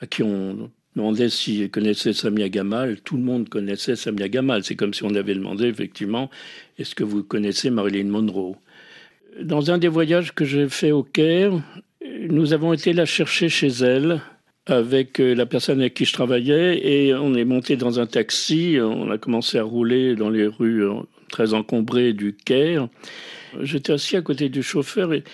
à 0.00 0.06
qui 0.06 0.22
on 0.22 0.70
demandait 0.96 1.28
s'il 1.28 1.70
connaissait 1.70 2.12
Samia 2.12 2.48
Gamal, 2.48 3.00
tout 3.02 3.16
le 3.16 3.22
monde 3.22 3.48
connaissait 3.48 3.96
Samia 3.96 4.28
Gamal. 4.28 4.64
C'est 4.64 4.74
comme 4.74 4.92
si 4.94 5.04
on 5.04 5.14
avait 5.14 5.34
demandé 5.34 5.66
effectivement 5.66 6.30
est-ce 6.78 6.94
que 6.94 7.04
vous 7.04 7.22
connaissez 7.22 7.70
Marilyn 7.70 8.08
Monroe? 8.08 8.56
Dans 9.40 9.70
un 9.70 9.78
des 9.78 9.88
voyages 9.88 10.34
que 10.34 10.44
j'ai 10.44 10.68
fait 10.68 10.90
au 10.90 11.04
Caire, 11.04 11.52
nous 12.28 12.52
avons 12.52 12.72
été 12.72 12.92
la 12.92 13.04
chercher 13.04 13.48
chez 13.48 13.68
elle 13.68 14.20
avec 14.66 15.20
euh, 15.20 15.34
la 15.34 15.46
personne 15.46 15.80
avec 15.80 15.94
qui 15.94 16.04
je 16.04 16.12
travaillais 16.12 16.86
et 16.86 17.14
on 17.14 17.34
est 17.34 17.44
monté 17.44 17.76
dans 17.76 18.00
un 18.00 18.06
taxi, 18.06 18.76
on 18.80 19.10
a 19.10 19.18
commencé 19.18 19.58
à 19.58 19.62
rouler 19.62 20.16
dans 20.16 20.30
les 20.30 20.46
rues 20.46 20.84
euh, 20.84 20.94
très 21.30 21.54
encombrées 21.54 22.12
du 22.12 22.34
Caire. 22.34 22.88
J'étais 23.60 23.92
assis 23.92 24.16
à 24.16 24.22
côté 24.22 24.48
du 24.48 24.62
chauffeur 24.62 25.12
et, 25.12 25.24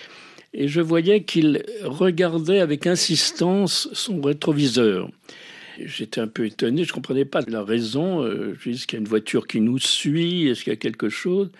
je 0.53 0.81
voyais 0.81 1.23
qu'il 1.23 1.63
regardait 1.83 2.61
avec 2.61 2.87
insistance 2.87 3.89
son 3.93 4.21
rétroviseur. 4.21 5.09
J'étais 5.79 6.21
un 6.21 6.27
peu 6.27 6.45
étonné, 6.45 6.83
je 6.83 6.89
ne 6.89 6.93
comprenais 6.93 7.25
pas 7.25 7.41
la 7.47 7.63
raison. 7.63 8.23
Euh, 8.23 8.57
je 8.59 8.71
est-ce 8.71 8.87
qu'il 8.87 8.97
y 8.97 8.99
a 8.99 9.01
une 9.01 9.07
voiture 9.07 9.45
qui 9.45 9.61
nous 9.61 9.77
suit 9.77 10.47
Est-ce 10.47 10.63
qu'il 10.63 10.71
y 10.71 10.73
a 10.73 10.77
quelque 10.77 11.09
chose? 11.09 11.51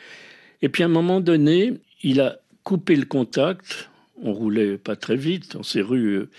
Et 0.63 0.69
puis 0.69 0.81
à 0.81 0.87
un 0.87 0.89
moment 0.89 1.19
donné, 1.19 1.73
il 2.01 2.21
a 2.21 2.39
coupé 2.63 2.95
le 2.95 3.05
contact. 3.05 3.89
On 4.23 4.33
roulait 4.33 4.77
pas 4.77 4.95
très 4.95 5.17
vite 5.17 5.53
dans 5.53 5.63
ces 5.63 5.81
rues 5.81 6.15
euh, 6.15 6.29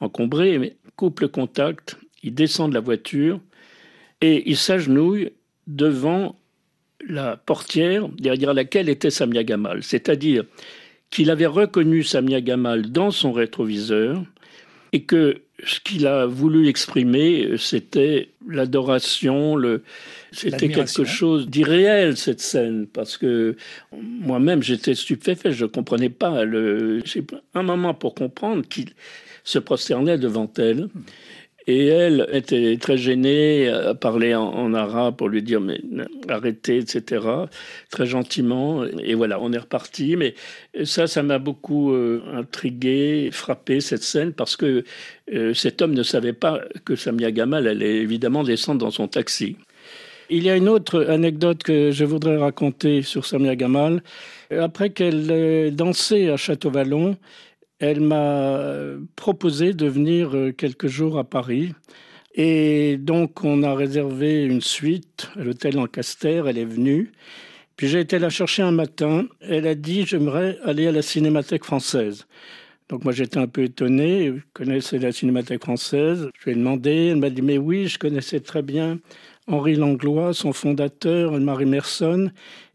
encombrées, 0.00 0.58
mais 0.58 0.74
coupe 0.96 1.20
le 1.20 1.28
contact, 1.28 1.96
il 2.24 2.34
descend 2.34 2.70
de 2.70 2.74
la 2.74 2.80
voiture 2.80 3.40
et 4.20 4.50
il 4.50 4.56
s'agenouille 4.56 5.30
devant 5.68 6.37
la 7.06 7.36
portière 7.36 8.08
derrière 8.08 8.54
laquelle 8.54 8.88
était 8.88 9.10
Samia 9.10 9.44
Gamal. 9.44 9.82
C'est-à-dire 9.82 10.44
qu'il 11.10 11.30
avait 11.30 11.46
reconnu 11.46 12.02
Samia 12.02 12.40
Gamal 12.40 12.90
dans 12.90 13.10
son 13.10 13.32
rétroviseur 13.32 14.22
et 14.92 15.02
que 15.02 15.42
ce 15.64 15.80
qu'il 15.80 16.06
a 16.06 16.26
voulu 16.26 16.68
exprimer, 16.68 17.56
c'était 17.58 18.28
l'adoration, 18.48 19.56
le... 19.56 19.82
c'était 20.30 20.68
quelque 20.68 21.04
chose 21.04 21.48
d'irréel 21.48 22.16
cette 22.16 22.40
scène, 22.40 22.86
parce 22.86 23.16
que 23.16 23.56
moi-même 23.92 24.62
j'étais 24.62 24.94
stupéfait, 24.94 25.52
je 25.52 25.64
ne 25.64 25.68
comprenais 25.70 26.10
pas. 26.10 26.44
Le... 26.44 27.02
J'ai 27.04 27.24
un 27.54 27.62
moment 27.64 27.92
pour 27.92 28.14
comprendre 28.14 28.66
qu'il 28.68 28.90
se 29.42 29.58
prosternait 29.58 30.18
devant 30.18 30.50
elle. 30.58 30.88
Et 31.70 31.88
elle 31.88 32.26
était 32.32 32.78
très 32.80 32.96
gênée, 32.96 33.68
à 33.68 33.94
parler 33.94 34.34
en, 34.34 34.72
arabe 34.72 35.16
pour 35.16 35.28
lui 35.28 35.42
dire 35.42 35.60
mais 35.60 35.78
arrêtez, 36.26 36.78
etc. 36.78 37.26
Très 37.90 38.06
gentiment. 38.06 38.86
Et 38.86 39.14
voilà, 39.14 39.38
on 39.38 39.52
est 39.52 39.58
reparti. 39.58 40.16
Mais 40.16 40.34
ça, 40.84 41.06
ça 41.06 41.22
m'a 41.22 41.38
beaucoup 41.38 41.92
euh, 41.92 42.22
intrigué, 42.32 43.28
frappé 43.32 43.82
cette 43.82 44.02
scène 44.02 44.32
parce 44.32 44.56
que 44.56 44.82
euh, 45.34 45.52
cet 45.52 45.82
homme 45.82 45.92
ne 45.92 46.02
savait 46.02 46.32
pas 46.32 46.62
que 46.86 46.96
Samia 46.96 47.30
Gamal 47.32 47.68
allait 47.68 47.96
évidemment 47.96 48.44
descendre 48.44 48.80
dans 48.80 48.90
son 48.90 49.06
taxi. 49.06 49.56
Il 50.30 50.44
y 50.44 50.50
a 50.50 50.56
une 50.56 50.70
autre 50.70 51.04
anecdote 51.04 51.62
que 51.62 51.90
je 51.90 52.04
voudrais 52.06 52.38
raconter 52.38 53.02
sur 53.02 53.26
Samia 53.26 53.56
Gamal. 53.56 54.02
Après 54.50 54.88
qu'elle 54.88 55.74
dansait 55.76 56.30
à 56.30 56.38
Château-Vallon, 56.38 57.18
elle 57.78 58.00
m'a 58.00 58.60
proposé 59.14 59.72
de 59.72 59.86
venir 59.86 60.36
euh, 60.36 60.52
quelques 60.52 60.88
jours 60.88 61.18
à 61.18 61.24
Paris. 61.24 61.74
Et 62.34 62.96
donc, 62.98 63.44
on 63.44 63.62
a 63.62 63.74
réservé 63.74 64.44
une 64.44 64.60
suite 64.60 65.28
à 65.36 65.42
l'hôtel 65.42 65.76
Lancaster. 65.76 66.42
Elle 66.46 66.58
est 66.58 66.64
venue. 66.64 67.12
Puis 67.76 67.88
j'ai 67.88 68.00
été 68.00 68.18
la 68.18 68.30
chercher 68.30 68.62
un 68.62 68.72
matin. 68.72 69.26
Elle 69.40 69.66
a 69.66 69.74
dit 69.74 70.04
J'aimerais 70.06 70.58
aller 70.64 70.88
à 70.88 70.92
la 70.92 71.02
Cinémathèque 71.02 71.64
française. 71.64 72.26
Donc, 72.88 73.04
moi, 73.04 73.12
j'étais 73.12 73.38
un 73.38 73.46
peu 73.46 73.64
étonné. 73.64 74.28
Je 74.28 74.42
connaissais 74.54 74.98
la 74.98 75.12
Cinémathèque 75.12 75.62
française. 75.62 76.28
Je 76.38 76.44
lui 76.44 76.52
ai 76.52 76.54
demandé. 76.54 77.10
Elle 77.12 77.18
m'a 77.18 77.30
dit 77.30 77.42
Mais 77.42 77.58
oui, 77.58 77.86
je 77.86 77.98
connaissais 77.98 78.40
très 78.40 78.62
bien 78.62 78.98
Henri 79.46 79.76
Langlois, 79.76 80.34
son 80.34 80.52
fondateur, 80.52 81.32
Marie 81.40 81.64
Merson 81.64 82.30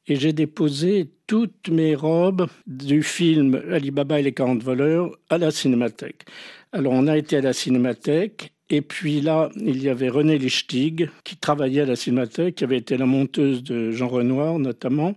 et 0.08 0.16
j'ai 0.16 0.34
déposé 0.34 1.10
toutes 1.28 1.70
mes 1.70 1.96
robes 1.96 2.48
du 2.68 3.04
film 3.04 3.62
Alibaba 3.72 4.20
et 4.20 4.24
les 4.24 4.34
40 4.34 4.62
voleurs 4.64 5.12
à 5.30 5.38
la 5.38 5.52
cinémathèque. 5.52 6.26
Alors 6.72 6.94
on 6.94 7.08
a 7.08 7.18
été 7.18 7.38
à 7.38 7.42
la 7.42 7.54
cinémathèque 7.54 8.54
et 8.70 8.82
puis 8.82 9.22
là, 9.22 9.50
il 9.58 9.84
y 9.84 9.90
avait 9.90 10.10
René 10.10 10.38
Lichtig 10.38 11.10
qui 11.24 11.38
travaillait 11.38 11.82
à 11.82 11.86
la 11.86 11.96
cinémathèque, 11.96 12.56
qui 12.56 12.64
avait 12.64 12.78
été 12.78 12.98
la 12.98 13.06
monteuse 13.06 13.62
de 13.62 13.92
Jean 13.92 14.08
Renoir 14.08 14.58
notamment. 14.58 15.16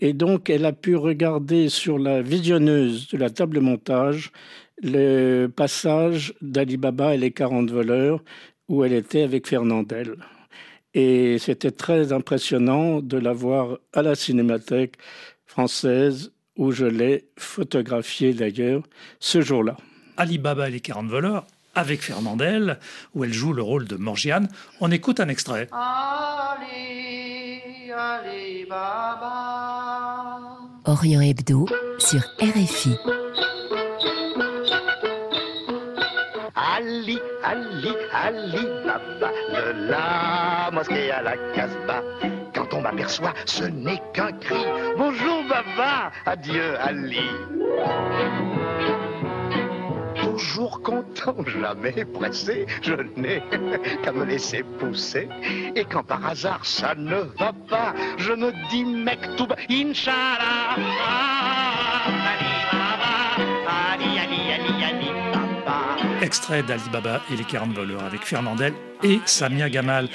Et 0.00 0.12
donc, 0.12 0.50
elle 0.50 0.64
a 0.64 0.72
pu 0.72 0.96
regarder 0.96 1.68
sur 1.68 1.98
la 1.98 2.22
visionneuse 2.22 3.08
de 3.08 3.18
la 3.18 3.30
table 3.30 3.56
de 3.56 3.60
montage 3.60 4.32
le 4.82 5.46
passage 5.46 6.34
d'Alibaba 6.42 7.14
et 7.14 7.18
les 7.18 7.30
40 7.30 7.70
voleurs 7.70 8.22
où 8.68 8.84
elle 8.84 8.92
était 8.92 9.22
avec 9.22 9.46
Fernandel. 9.46 10.16
Et 10.94 11.38
c'était 11.38 11.72
très 11.72 12.12
impressionnant 12.12 13.00
de 13.00 13.18
la 13.18 13.32
voir 13.32 13.78
à 13.92 14.02
la 14.02 14.14
Cinémathèque 14.14 14.94
française, 15.44 16.32
où 16.56 16.70
je 16.70 16.86
l'ai 16.86 17.26
photographiée 17.36 18.32
d'ailleurs 18.32 18.82
ce 19.18 19.40
jour-là. 19.40 19.76
Alibaba 20.16 20.68
et 20.68 20.72
les 20.72 20.80
40 20.80 21.08
voleurs, 21.08 21.46
avec 21.74 22.02
Fernandel, 22.02 22.78
où 23.14 23.24
elle 23.24 23.32
joue 23.32 23.52
le 23.52 23.62
rôle 23.62 23.86
de 23.86 23.96
Morgiane. 23.96 24.48
On 24.80 24.90
écoute 24.92 25.18
un 25.18 25.28
extrait. 25.28 25.68
Ali, 25.72 27.60
Orient 30.84 31.20
Hebdo 31.20 31.66
sur 31.98 32.20
RFI. 32.40 32.96
Ali, 36.84 37.18
Ali, 37.42 37.92
Ali 38.12 38.66
Baba, 38.84 39.32
de 39.48 39.88
la 39.88 40.70
mosquée 40.70 41.10
à 41.10 41.22
la 41.22 41.34
Casbah. 41.54 42.02
Quand 42.54 42.74
on 42.74 42.82
m'aperçoit, 42.82 43.32
ce 43.46 43.64
n'est 43.64 44.02
qu'un 44.12 44.32
cri. 44.32 44.62
Bonjour 44.98 45.44
Baba, 45.48 46.12
adieu 46.26 46.78
Ali. 46.78 47.30
Toujours 50.14 50.82
content, 50.82 51.36
jamais 51.46 52.04
pressé, 52.04 52.66
je 52.82 52.96
n'ai 53.16 53.42
qu'à 54.02 54.12
me 54.12 54.26
laisser 54.26 54.62
pousser. 54.78 55.30
Et 55.74 55.86
quand 55.86 56.02
par 56.02 56.26
hasard 56.26 56.66
ça 56.66 56.94
ne 56.94 57.22
va 57.38 57.54
pas, 57.66 57.94
je 58.18 58.32
me 58.32 58.52
dis 58.68 58.84
mec 58.84 59.20
tout 59.36 59.46
bas, 59.46 59.56
Inch'Allah. 59.70 60.76
Extrait 66.24 66.62
d'Ali 66.62 66.82
Baba 66.90 67.20
et 67.30 67.36
les 67.36 67.44
40 67.44 67.74
voleurs 67.74 68.02
avec 68.02 68.22
Fernandel 68.22 68.72
et 69.02 69.20
Samia 69.26 69.68
Gamal. 69.68 70.08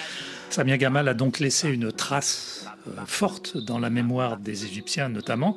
Samia 0.50 0.76
Gamal 0.76 1.08
a 1.08 1.14
donc 1.14 1.38
laissé 1.38 1.70
une 1.70 1.92
trace 1.92 2.68
euh, 2.88 3.02
forte 3.06 3.58
dans 3.58 3.78
la 3.78 3.92
mémoire 3.92 4.38
des 4.38 4.66
Égyptiens 4.66 5.08
notamment. 5.08 5.56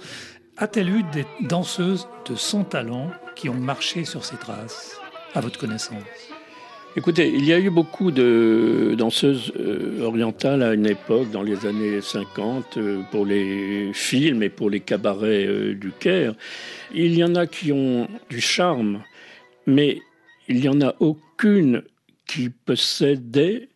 A-t-elle 0.59 0.91
eu 0.91 1.05
des 1.05 1.25
danseuses 1.41 2.07
de 2.29 2.35
son 2.35 2.65
talent 2.65 3.11
qui 3.35 3.49
ont 3.49 3.55
marché 3.55 4.05
sur 4.05 4.27
ces 4.27 4.37
traces, 4.37 5.01
à 5.35 5.41
votre 5.41 5.59
connaissance? 5.59 6.03
Écoutez, 6.97 7.33
il 7.35 7.47
y 7.47 7.55
a 7.55 7.59
eu 7.59 7.71
beaucoup 7.71 8.11
de 8.11 8.95
danseuses 8.99 9.55
euh, 9.59 10.03
orientales 10.03 10.62
à 10.62 10.75
une 10.75 10.87
époque, 10.87 11.31
dans 11.31 11.43
les 11.43 11.65
années 11.65 12.03
50, 12.03 12.77
euh, 12.77 13.01
pour 13.11 13.25
les 13.25 13.93
films 13.95 14.43
et 14.43 14.51
pour 14.51 14.69
les 14.69 14.81
cabarets 14.81 15.73
du 15.73 15.93
Caire. 15.99 16.35
Il 16.93 17.15
y 17.15 17.25
en 17.25 17.37
a 17.37 17.47
qui 17.47 17.73
ont 17.73 18.07
du 18.29 18.43
charme, 18.43 19.01
mais 19.67 20.03
il 20.53 20.61
n'y 20.61 20.69
en 20.69 20.83
a 20.83 20.95
aucune 21.01 21.83
qui 22.27 22.51
possédait 22.51 23.71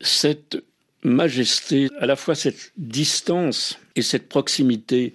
cette 0.00 0.62
majesté, 1.02 1.88
à 1.98 2.06
la 2.06 2.16
fois 2.16 2.34
cette 2.34 2.72
distance 2.78 3.78
et 3.96 4.02
cette 4.02 4.28
proximité 4.28 5.12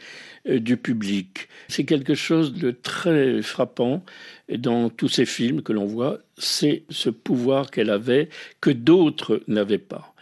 euh, 0.47 0.59
du 0.59 0.77
public. 0.77 1.47
C'est 1.69 1.85
quelque 1.85 2.13
chose 2.13 2.53
de 2.53 2.71
très 2.71 3.41
frappant 3.41 4.03
dans 4.49 4.89
tous 4.89 5.09
ces 5.09 5.25
films 5.25 5.63
que 5.63 5.73
l'on 5.73 5.85
voit, 5.85 6.19
c'est 6.37 6.83
ce 6.89 7.09
pouvoir 7.09 7.71
qu'elle 7.71 7.89
avait 7.89 8.29
que 8.61 8.69
d'autres 8.69 9.41
n'avaient 9.47 9.77
pas. 9.77 10.13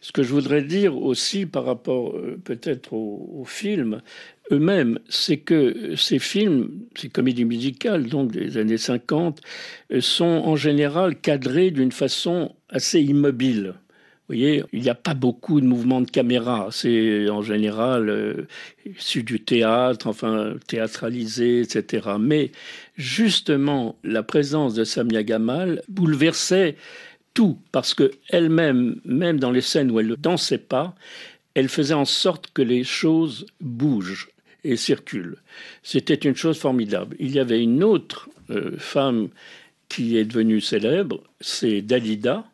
Ce 0.00 0.12
que 0.12 0.22
je 0.22 0.32
voudrais 0.32 0.62
dire 0.62 0.96
aussi 0.96 1.44
par 1.44 1.64
rapport 1.64 2.16
euh, 2.16 2.38
peut-être 2.44 2.92
aux 2.92 3.44
films, 3.46 4.02
eux-mêmes, 4.50 4.98
c'est 5.08 5.38
que 5.38 5.94
ces 5.96 6.18
films, 6.18 6.70
ces 6.96 7.08
comédies 7.08 7.44
musicales, 7.44 8.06
donc 8.06 8.32
des 8.32 8.56
années 8.58 8.78
50, 8.78 9.40
euh, 9.92 10.00
sont 10.00 10.24
en 10.24 10.56
général 10.56 11.16
cadrés 11.16 11.70
d'une 11.70 11.92
façon 11.92 12.54
assez 12.68 13.00
immobile. 13.00 13.74
Vous 14.28 14.34
voyez, 14.34 14.64
il 14.72 14.82
n'y 14.82 14.88
a 14.88 14.96
pas 14.96 15.14
beaucoup 15.14 15.60
de 15.60 15.66
mouvements 15.66 16.00
de 16.00 16.10
caméra. 16.10 16.68
C'est 16.72 17.30
en 17.30 17.42
général 17.42 18.08
euh, 18.08 18.48
issu 18.84 19.22
du 19.22 19.38
théâtre, 19.40 20.08
enfin 20.08 20.54
théâtralisé, 20.66 21.60
etc. 21.60 22.08
Mais 22.18 22.50
justement, 22.96 23.96
la 24.02 24.24
présence 24.24 24.74
de 24.74 24.82
Samia 24.82 25.22
Gamal 25.22 25.82
bouleversait 25.88 26.74
tout 27.34 27.58
parce 27.70 27.94
que 27.94 28.10
elle-même, 28.30 29.00
même 29.04 29.38
dans 29.38 29.52
les 29.52 29.60
scènes 29.60 29.92
où 29.92 30.00
elle 30.00 30.08
ne 30.08 30.16
dansait 30.16 30.58
pas, 30.58 30.96
elle 31.54 31.68
faisait 31.68 31.94
en 31.94 32.04
sorte 32.04 32.48
que 32.52 32.62
les 32.62 32.82
choses 32.82 33.46
bougent 33.60 34.28
et 34.66 34.76
circule. 34.76 35.36
C'était 35.82 36.14
une 36.14 36.34
chose 36.36 36.58
formidable. 36.58 37.16
Il 37.18 37.32
y 37.32 37.38
avait 37.38 37.62
une 37.62 37.82
autre 37.82 38.28
euh, 38.50 38.76
femme 38.78 39.28
qui 39.88 40.16
est 40.16 40.24
devenue 40.24 40.60
célèbre, 40.60 41.22
c'est 41.40 41.80
Dalida, 41.82 42.44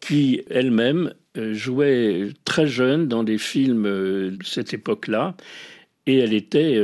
qui 0.00 0.42
elle-même 0.50 1.14
euh, 1.36 1.54
jouait 1.54 2.30
très 2.44 2.66
jeune 2.66 3.06
dans 3.08 3.22
des 3.22 3.38
films 3.38 3.86
euh, 3.86 4.30
de 4.30 4.44
cette 4.44 4.74
époque-là, 4.74 5.36
et 6.08 6.18
elle 6.18 6.34
était 6.34 6.80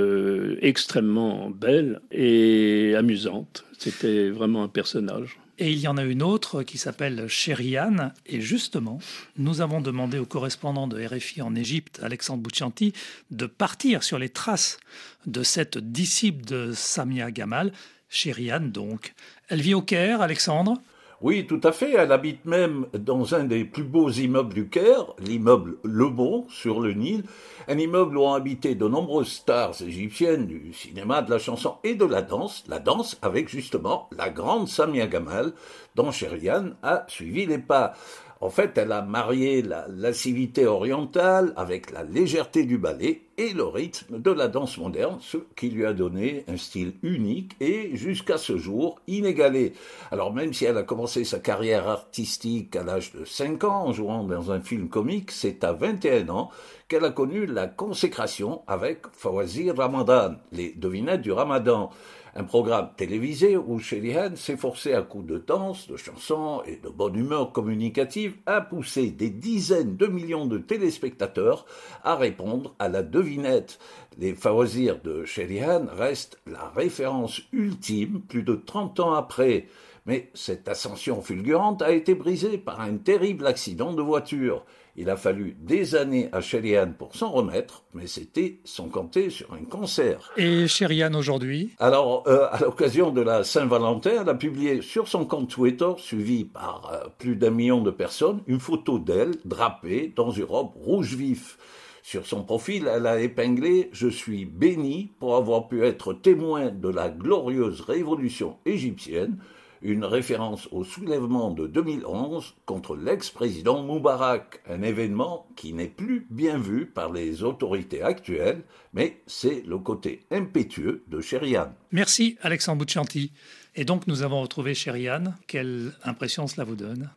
extrêmement 0.63 1.49
belle 1.49 2.01
et 2.11 2.97
amusante. 2.97 3.65
C'était 3.79 4.31
vraiment 4.31 4.65
un 4.65 4.69
personnage. 4.69 5.39
Et 5.63 5.71
il 5.71 5.79
y 5.79 5.87
en 5.87 5.97
a 5.97 6.03
une 6.03 6.25
autre 6.25 6.65
qui 6.65 6.77
s'appelle 6.77 7.29
Chériane. 7.29 8.13
Et 8.27 8.41
justement, 8.41 8.99
nous 9.37 9.61
avons 9.61 9.81
demandé 9.81 10.19
au 10.19 10.27
correspondant 10.27 10.89
de 10.89 11.07
RFI 11.07 11.41
en 11.41 11.55
Égypte, 11.55 12.01
Alexandre 12.03 12.43
Bouchanti, 12.43 12.93
de 13.31 13.47
partir 13.47 14.03
sur 14.03 14.19
les 14.19 14.29
traces 14.29 14.81
de 15.25 15.45
cette 15.45 15.79
disciple 15.79 16.45
de 16.45 16.73
Samia 16.75 17.31
Gamal, 17.31 17.73
Chériane 18.09 18.73
donc. 18.73 19.15
Elle 19.47 19.61
vit 19.61 19.75
au 19.75 19.83
Caire, 19.83 20.21
Alexandre? 20.21 20.83
Oui, 21.23 21.47
tout 21.47 21.61
à 21.63 21.71
fait. 21.71 21.93
Elle 21.93 22.11
habite 22.11 22.45
même 22.47 22.87
dans 22.95 23.37
un 23.37 23.45
des 23.45 23.65
plus 23.65 23.85
beaux 23.85 24.11
immeubles 24.11 24.53
du 24.53 24.69
Caire, 24.69 25.15
l'immeuble 25.21 25.77
Le 25.85 26.09
Bon, 26.09 26.47
sur 26.49 26.81
le 26.81 26.95
Nil, 26.95 27.23
un 27.69 27.79
immeuble 27.79 28.19
où 28.19 28.23
ont 28.23 28.35
habité 28.35 28.75
de 28.75 28.89
nombreuses 28.89 29.31
stars 29.31 29.81
égyptiennes 29.83 30.49
du 30.49 30.73
cinéma, 30.73 31.23
de 31.23 31.31
la 31.31 31.39
chanson 31.39 31.77
et 31.85 31.95
de 31.95 32.05
la 32.05 32.23
danse, 32.23 32.65
la 32.67 32.81
danse 32.81 33.19
avec 33.23 33.49
justement 33.49 34.11
la 34.11 34.31
grande 34.31 34.67
Samia 34.67 35.07
Gamal, 35.07 35.53
dont 35.95 36.11
Sherian 36.11 36.71
a 36.83 37.05
suivi 37.07 37.47
les 37.47 37.59
pas. 37.59 37.95
En 38.43 38.51
fait, 38.51 38.77
elle 38.77 38.91
a 38.91 39.03
marié 39.03 39.63
la 39.63 39.87
lascivité 39.87 40.67
orientale 40.67 41.53
avec 41.55 41.93
la 41.93 42.03
légèreté 42.03 42.65
du 42.65 42.77
ballet 42.77 43.23
et 43.39 43.53
le 43.53 43.63
rythme 43.63 44.19
de 44.19 44.33
la 44.33 44.49
danse 44.49 44.79
moderne, 44.79 45.19
ce 45.21 45.37
qui 45.55 45.71
lui 45.71 45.87
a 45.87 45.93
donné 45.93 46.45
un 46.49 46.57
style 46.57 46.95
unique 47.05 47.53
et 47.61 47.95
jusqu'à 47.95 48.39
ce 48.39 48.57
jour 48.57 48.99
inégalé. 49.07 49.75
Alors 50.11 50.35
même 50.35 50.53
si 50.53 50.65
elle 50.65 50.77
a 50.77 50.83
commencé 50.83 51.23
sa 51.23 51.39
carrière 51.39 51.87
artistique 51.87 52.75
à 52.75 52.83
l'âge 52.83 53.13
de 53.13 53.25
5 53.25 53.63
ans 53.63 53.87
en 53.87 53.93
jouant 53.93 54.25
dans 54.25 54.51
un 54.51 54.61
film 54.61 54.89
comique, 54.89 55.31
c'est 55.31 55.63
à 55.63 55.73
21 55.73 56.29
ans 56.29 56.51
qu'elle 56.89 57.05
a 57.05 57.11
connu 57.11 57.47
la 57.47 57.69
consécration 57.69 58.63
avec 58.67 59.07
Fawazir 59.13 59.77
Ramadan, 59.77 60.35
les 60.51 60.73
devinettes 60.73 61.23
du 61.23 61.31
Ramadan 61.31 61.91
un 62.35 62.45
programme 62.45 62.91
télévisé 62.97 63.57
où 63.57 63.79
Sherihan 63.79 64.35
s'efforçait 64.37 64.95
à 64.95 65.03
coups 65.03 65.27
de 65.27 65.39
danse, 65.39 65.87
de 65.87 65.97
chansons 65.97 66.63
et 66.67 66.77
de 66.77 66.89
bonne 66.89 67.17
humeur 67.17 67.53
communicative 67.53 68.37
à 68.47 68.63
pousser 68.63 69.11
des 69.11 69.29
dizaines 69.29 69.97
de 69.97 70.07
millions 70.07 70.47
de 70.47 70.59
téléspectateurs 70.59 71.67
à 72.03 72.17
répondre 72.17 72.75
à 72.79 72.89
la 72.89 73.03
devinette. 73.03 73.79
Les 74.19 74.35
Fawazirs 74.35 75.01
de 75.03 75.25
Sherihan 75.25 75.87
restent 75.97 76.39
la 76.47 76.69
référence 76.75 77.41
ultime 77.53 78.21
plus 78.21 78.43
de 78.43 78.55
30 78.55 79.01
ans 79.01 79.15
après. 79.15 79.67
Mais 80.05 80.31
cette 80.35 80.69
ascension 80.69 81.23
fulgurante 81.23 81.81
a 81.81 81.93
été 81.93 82.15
brisée 82.15 82.59
par 82.59 82.81
un 82.81 82.97
terrible 82.97 83.47
accident 83.47 83.93
de 83.93 84.03
voiture. 84.03 84.65
Il 84.97 85.09
a 85.09 85.17
fallu 85.17 85.57
des 85.59 85.95
années 85.95 86.29
à 86.33 86.41
Sherian 86.41 86.93
pour 86.99 87.15
s'en 87.15 87.31
remettre, 87.31 87.85
mais 87.95 88.07
c'était 88.07 88.59
sans 88.65 88.89
compter 88.89 89.31
sur 89.31 89.55
un 89.55 89.65
concert. 89.65 90.33
Et 90.37 90.67
Sherian 90.67 91.15
aujourd'hui? 91.15 91.71
Alors, 91.79 92.25
euh, 92.27 92.47
à 92.51 92.61
l'occasion 92.61 93.11
de 93.11 93.23
la 93.23 93.43
Saint-Valentin, 93.43 94.23
elle 94.23 94.29
a 94.29 94.35
publié 94.35 94.83
sur 94.83 95.09
son 95.09 95.25
compte 95.25 95.49
Twitter, 95.49 95.91
suivi 95.97 96.45
par 96.45 96.91
euh, 96.93 97.09
plus 97.19 97.37
d'un 97.37 97.51
million 97.51 97.81
de 97.81 97.91
personnes, 97.91 98.43
une 98.47 98.61
photo 98.61 98.99
d'elle 98.99 99.37
drapée 99.47 100.13
dans 100.15 100.31
une 100.31 100.45
robe 100.45 100.73
rouge 100.75 101.15
vif. 101.15 101.57
Sur 102.03 102.27
son 102.27 102.43
profil, 102.43 102.89
elle 102.93 103.07
a 103.07 103.21
épinglé 103.21 103.89
Je 103.93 104.09
suis 104.09 104.45
béni 104.45 105.13
pour 105.19 105.37
avoir 105.37 105.69
pu 105.69 105.85
être 105.85 106.13
témoin 106.13 106.71
de 106.71 106.89
la 106.89 107.09
glorieuse 107.09 107.81
révolution 107.81 108.57
égyptienne 108.67 109.39
une 109.83 110.05
référence 110.05 110.69
au 110.71 110.85
soulèvement 110.85 111.51
de 111.51 111.67
2011 111.67 112.55
contre 112.67 112.97
l'ex-président 112.97 113.83
Moubarak, 113.83 114.61
un 114.69 114.83
événement 114.83 115.47
qui 115.57 115.73
n'est 115.73 115.89
plus 115.89 116.27
bien 116.31 116.57
vu 116.59 116.87
par 116.87 117.13
les 117.13 117.43
autorités 117.43 118.03
actuelles, 118.03 118.63
mais 118.93 119.21
c'est 119.27 119.63
le 119.67 119.79
côté 119.79 120.21
impétueux 120.31 121.03
de 121.09 121.21
Chériane. 121.21 121.73
Merci 121.91 122.37
Alexandre 122.43 122.85
Bouchanti. 122.85 123.33
Et 123.75 123.85
donc 123.85 124.07
nous 124.07 124.23
avons 124.23 124.41
retrouvé 124.43 124.75
Chériane. 124.75 125.37
Quelle 125.47 125.93
impression 126.05 126.47
cela 126.47 126.65
vous 126.65 126.77
donne? 126.77 127.11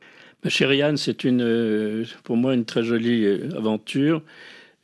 Chériane, 0.48 0.98
c'est 0.98 1.24
une, 1.24 1.42
euh, 1.42 2.06
pour 2.24 2.38
moi 2.38 2.54
une 2.54 2.66
très 2.66 2.84
jolie 2.84 3.26
euh, 3.26 3.58
aventure. 3.58 4.22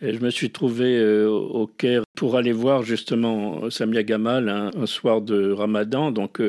Et 0.01 0.13
je 0.13 0.19
me 0.19 0.31
suis 0.31 0.51
trouvé 0.51 0.97
euh, 0.97 1.29
au 1.29 1.67
Caire 1.67 2.03
pour 2.21 2.37
aller 2.37 2.51
voir 2.51 2.83
justement 2.83 3.67
Samia 3.71 4.03
Gamal 4.03 4.47
un, 4.47 4.85
soir 4.85 5.21
de 5.21 5.49
Ramadan. 5.53 6.11
Donc 6.11 6.39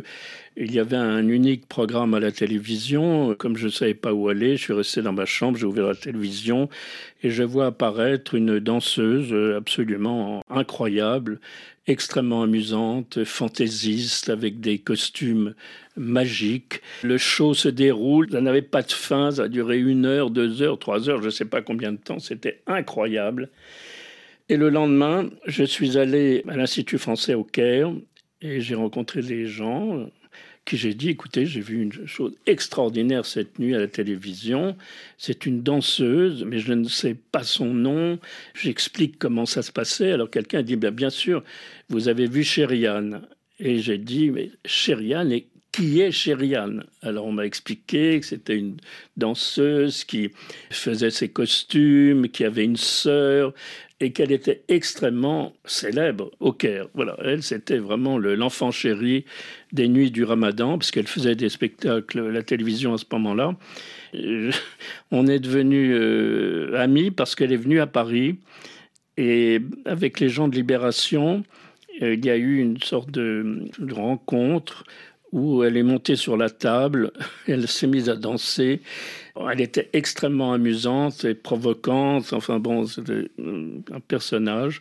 il 0.58 0.70
y 0.70 0.78
avait 0.78 0.98
un 0.98 1.26
unique 1.26 1.66
programme 1.66 2.12
à 2.12 2.20
la 2.20 2.30
télévision. 2.30 3.34
Comme 3.36 3.56
je 3.56 3.64
ne 3.64 3.70
savais 3.70 3.94
pas 3.94 4.12
où 4.12 4.28
aller, 4.28 4.58
je 4.58 4.64
suis 4.64 4.74
resté 4.74 5.00
dans 5.00 5.14
ma 5.14 5.24
chambre, 5.24 5.56
j'ai 5.56 5.64
ouvert 5.64 5.86
la 5.86 5.94
télévision 5.94 6.68
et 7.22 7.30
je 7.30 7.42
vois 7.42 7.68
apparaître 7.68 8.34
une 8.34 8.58
danseuse 8.58 9.34
absolument 9.56 10.44
incroyable, 10.50 11.40
extrêmement 11.86 12.42
amusante, 12.42 13.24
fantaisiste, 13.24 14.28
avec 14.28 14.60
des 14.60 14.76
costumes 14.76 15.54
magiques. 15.96 16.82
Le 17.02 17.16
show 17.16 17.54
se 17.54 17.70
déroule, 17.70 18.30
ça 18.30 18.42
n'avait 18.42 18.60
pas 18.60 18.82
de 18.82 18.92
fin, 18.92 19.30
ça 19.30 19.44
a 19.44 19.48
duré 19.48 19.78
une 19.78 20.04
heure, 20.04 20.28
deux 20.28 20.60
heures, 20.60 20.78
trois 20.78 21.08
heures, 21.08 21.22
je 21.22 21.26
ne 21.28 21.30
sais 21.30 21.46
pas 21.46 21.62
combien 21.62 21.92
de 21.92 21.96
temps, 21.96 22.18
c'était 22.18 22.60
incroyable. 22.66 23.48
Et 24.48 24.56
le 24.56 24.68
lendemain, 24.68 25.30
je 25.46 25.64
suis 25.64 25.98
allé 25.98 26.44
à 26.48 26.56
l'Institut 26.56 26.98
français 26.98 27.34
au 27.34 27.44
Caire 27.44 27.92
et 28.40 28.60
j'ai 28.60 28.74
rencontré 28.74 29.22
des 29.22 29.46
gens 29.46 30.08
qui 30.64 30.76
j'ai 30.76 30.94
dit, 30.94 31.08
écoutez, 31.08 31.44
j'ai 31.44 31.60
vu 31.60 31.82
une 31.82 32.06
chose 32.06 32.34
extraordinaire 32.46 33.26
cette 33.26 33.58
nuit 33.58 33.74
à 33.74 33.80
la 33.80 33.88
télévision. 33.88 34.76
C'est 35.18 35.44
une 35.46 35.62
danseuse, 35.62 36.44
mais 36.44 36.58
je 36.58 36.72
ne 36.72 36.88
sais 36.88 37.14
pas 37.14 37.42
son 37.42 37.74
nom. 37.74 38.18
J'explique 38.54 39.18
comment 39.18 39.46
ça 39.46 39.62
se 39.62 39.72
passait. 39.72 40.12
Alors 40.12 40.30
quelqu'un 40.30 40.60
a 40.60 40.62
dit, 40.62 40.76
bien, 40.76 40.92
bien 40.92 41.10
sûr, 41.10 41.42
vous 41.88 42.08
avez 42.08 42.26
vu 42.28 42.44
Chériane. 42.44 43.22
Et 43.58 43.78
j'ai 43.78 43.98
dit, 43.98 44.30
mais 44.30 44.50
Chériane, 44.64 45.32
et 45.32 45.46
qui 45.72 46.00
est 46.00 46.12
Chériane 46.12 46.84
Alors 47.00 47.26
on 47.26 47.32
m'a 47.32 47.46
expliqué 47.46 48.20
que 48.20 48.26
c'était 48.26 48.56
une 48.56 48.76
danseuse 49.16 50.04
qui 50.04 50.30
faisait 50.70 51.10
ses 51.10 51.30
costumes, 51.30 52.28
qui 52.28 52.44
avait 52.44 52.64
une 52.64 52.76
sœur, 52.76 53.54
et 54.02 54.10
qu'elle 54.10 54.32
était 54.32 54.62
extrêmement 54.68 55.52
célèbre 55.64 56.30
au 56.40 56.52
Caire. 56.52 56.88
Voilà, 56.94 57.16
elle, 57.24 57.42
c'était 57.42 57.78
vraiment 57.78 58.18
l'enfant 58.18 58.72
chéri 58.72 59.24
des 59.72 59.88
nuits 59.88 60.10
du 60.10 60.24
Ramadan, 60.24 60.76
puisqu'elle 60.76 61.06
faisait 61.06 61.36
des 61.36 61.48
spectacles 61.48 62.18
à 62.18 62.32
la 62.32 62.42
télévision 62.42 62.94
à 62.94 62.98
ce 62.98 63.04
moment-là. 63.12 63.54
Euh, 64.14 64.50
on 65.12 65.26
est 65.28 65.38
devenus 65.38 65.94
euh, 65.94 66.76
amis 66.76 67.12
parce 67.12 67.36
qu'elle 67.36 67.52
est 67.52 67.56
venue 67.56 67.80
à 67.80 67.86
Paris 67.86 68.38
et 69.16 69.60
avec 69.84 70.18
les 70.18 70.28
gens 70.28 70.48
de 70.48 70.56
Libération, 70.56 71.44
euh, 72.02 72.14
il 72.14 72.24
y 72.24 72.30
a 72.30 72.36
eu 72.36 72.58
une 72.58 72.78
sorte 72.78 73.10
de 73.10 73.70
rencontre 73.92 74.84
où 75.32 75.64
elle 75.64 75.78
est 75.78 75.82
montée 75.82 76.16
sur 76.16 76.36
la 76.36 76.50
table, 76.50 77.10
elle 77.48 77.66
s'est 77.66 77.86
mise 77.86 78.08
à 78.08 78.16
danser. 78.16 78.82
Elle 79.50 79.62
était 79.62 79.88
extrêmement 79.94 80.52
amusante 80.52 81.24
et 81.24 81.34
provocante. 81.34 82.34
Enfin 82.34 82.58
bon, 82.58 82.86
c'était 82.86 83.30
un 83.38 84.00
personnage. 84.00 84.80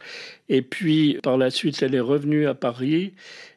Et 0.49 0.61
puis, 0.61 1.17
par 1.23 1.37
la 1.37 1.49
suite, 1.49 1.81
elle 1.81 1.95
est 1.95 2.01
revenue 2.01 2.47
à 2.47 2.53
Paris. 2.53 3.13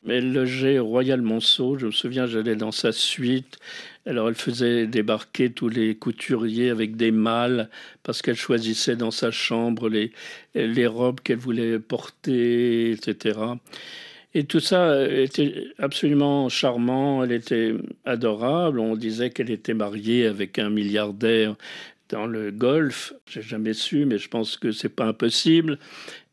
Elle 0.09 0.33
logeait 0.33 0.78
au 0.78 0.87
Royal 0.87 1.20
Monceau. 1.20 1.76
Je 1.78 1.87
me 1.87 1.90
souviens, 1.90 2.26
j'allais 2.26 2.54
dans 2.54 2.70
sa 2.70 2.92
suite. 2.92 3.59
Alors, 4.07 4.28
elle 4.28 4.37
faisait 4.37 4.87
débarquer 4.87 5.50
tous 5.50 5.68
les 5.68 5.96
couturiers 5.96 6.70
avec 6.70 6.94
des 6.94 7.11
mâles 7.11 7.70
parce 8.04 8.22
qu'elle 8.22 8.37
choisissait 8.37 8.94
dans 8.94 9.11
sa 9.11 9.33
chambre 9.33 9.88
les 9.88 10.87
robes 10.87 11.20
qu'elle 11.20 11.38
voulait 11.38 11.80
porter, 11.80 12.92
etc. 12.92 13.33
Et 14.37 14.44
tout 14.44 14.61
ça 14.61 15.09
était 15.09 15.68
absolument 15.79 16.49
charmant, 16.49 17.23
elle 17.23 17.33
était 17.33 17.75
adorable. 18.05 18.81
On 18.81 18.97
disait 18.97 19.31
qu'elle 19.31 19.51
était 19.51 19.75
mariée 19.75 20.27
avec 20.27 20.59
un 20.59 20.70
milliardaire 20.70 21.55
dans 22.09 22.27
le 22.27 22.51
golf. 22.51 23.12
J'ai 23.27 23.42
jamais 23.42 23.75
su, 23.75 24.07
mais 24.07 24.18
je 24.18 24.29
pense 24.29 24.57
que 24.57 24.73
c'est 24.73 24.88
pas 24.88 25.05
impossible. 25.05 25.79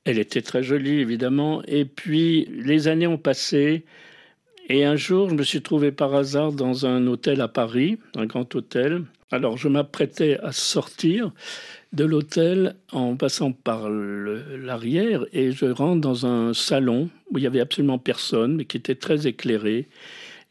Elle 0.04 0.18
était 0.18 0.42
très 0.42 0.64
jolie, 0.64 1.00
évidemment. 1.00 1.62
Et 1.68 1.86
puis, 1.86 2.48
les 2.52 2.88
années 2.88 3.06
ont 3.06 3.20
passé. 3.20 3.84
Et 4.68 4.84
un 4.84 4.96
jour, 4.96 5.30
je 5.30 5.36
me 5.36 5.44
suis 5.44 5.62
trouvé 5.62 5.92
par 5.92 6.16
hasard 6.16 6.54
dans 6.54 6.88
un 6.88 7.06
hôtel 7.06 7.40
à 7.42 7.48
Paris, 7.48 8.00
un 8.16 8.26
grand 8.26 8.56
hôtel. 8.56 9.04
Alors, 9.34 9.58
je 9.58 9.70
m'apprêtais 9.70 10.38
à 10.40 10.52
sortir 10.52 11.32
de 11.94 12.04
l'hôtel 12.04 12.76
en 12.92 13.16
passant 13.16 13.54
par 13.54 13.90
l'arrière 13.90 15.26
et 15.32 15.54
je 15.54 15.66
rentre 15.66 16.02
dans 16.02 16.26
un 16.26 16.54
salon 16.54 17.10
où 17.30 17.38
il 17.38 17.46
y 17.46 17.48
avait 17.48 17.62
absolument 17.62 17.98
personne, 17.98 18.58
mais 18.58 18.66
qui 18.66 18.76
était 18.76 18.96
très 18.96 19.28
éclairé. 19.28 19.88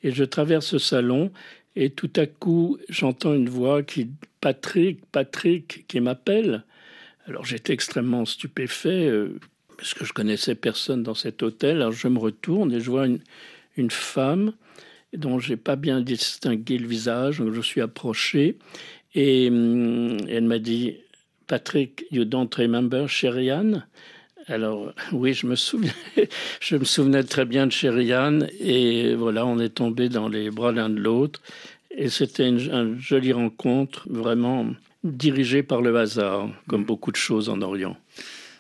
Et 0.03 0.13
je 0.13 0.25
traverse 0.25 0.67
ce 0.67 0.79
salon 0.79 1.31
et 1.77 1.91
tout 1.91 2.11
à 2.17 2.25
coup 2.27 2.79
j'entends 2.89 3.35
une 3.35 3.51
voix 3.51 3.83
qui 3.83 4.09
Patrick, 4.41 5.05
Patrick, 5.13 5.85
qui 5.87 6.01
m'appelle. 6.01 6.65
Alors 7.27 7.45
j'étais 7.45 7.75
extrêmement 7.75 8.25
stupéfait 8.25 9.07
euh, 9.07 9.39
parce 9.77 9.93
que 9.93 10.07
je 10.07 10.15
connaissais 10.15 10.55
personne 10.55 11.03
dans 11.03 11.15
cet 11.15 11.43
hôtel. 11.43 11.77
Alors 11.77 11.93
je 11.93 12.09
me 12.09 12.19
retourne 12.19 12.73
et 12.73 12.81
je 12.81 12.91
vois 12.91 13.07
une, 13.07 13.21
une 13.77 13.91
femme 13.91 14.55
dont 15.17 15.39
j'ai 15.39 15.57
pas 15.57 15.77
bien 15.77 16.01
distingué 16.01 16.79
le 16.79 16.87
visage. 16.87 17.39
Donc 17.39 17.53
je 17.53 17.61
suis 17.61 17.81
approché 17.81 18.57
et 19.15 19.49
hum, 19.49 20.19
elle 20.29 20.45
m'a 20.45 20.59
dit 20.59 20.97
Patrick, 21.47 22.05
you 22.11 22.25
don't 22.25 22.55
remember 22.57 23.09
Sherian 23.09 23.83
alors 24.51 24.93
oui, 25.13 25.35
je 25.35 25.47
me 25.47 25.55
souviens, 25.55 25.93
je 26.61 26.77
me 26.77 26.85
souvenais 26.85 27.23
très 27.23 27.45
bien 27.45 27.67
de 27.67 27.73
Sherian 27.73 28.41
et 28.59 29.15
voilà, 29.15 29.47
on 29.47 29.59
est 29.59 29.71
tombé 29.71 30.09
dans 30.09 30.29
les 30.29 30.51
bras 30.51 30.73
l'un 30.73 30.91
de 30.91 31.01
l'autre 31.01 31.41
et 31.91 32.09
c'était 32.09 32.49
une, 32.49 32.99
jolie 32.99 33.33
rencontre, 33.33 34.07
vraiment 34.09 34.67
dirigée 35.03 35.63
par 35.63 35.83
le 35.83 35.97
hasard, 35.97 36.49
comme 36.69 36.85
beaucoup 36.85 37.11
de 37.11 37.17
choses 37.17 37.49
en 37.49 37.63
Orient. 37.63 37.97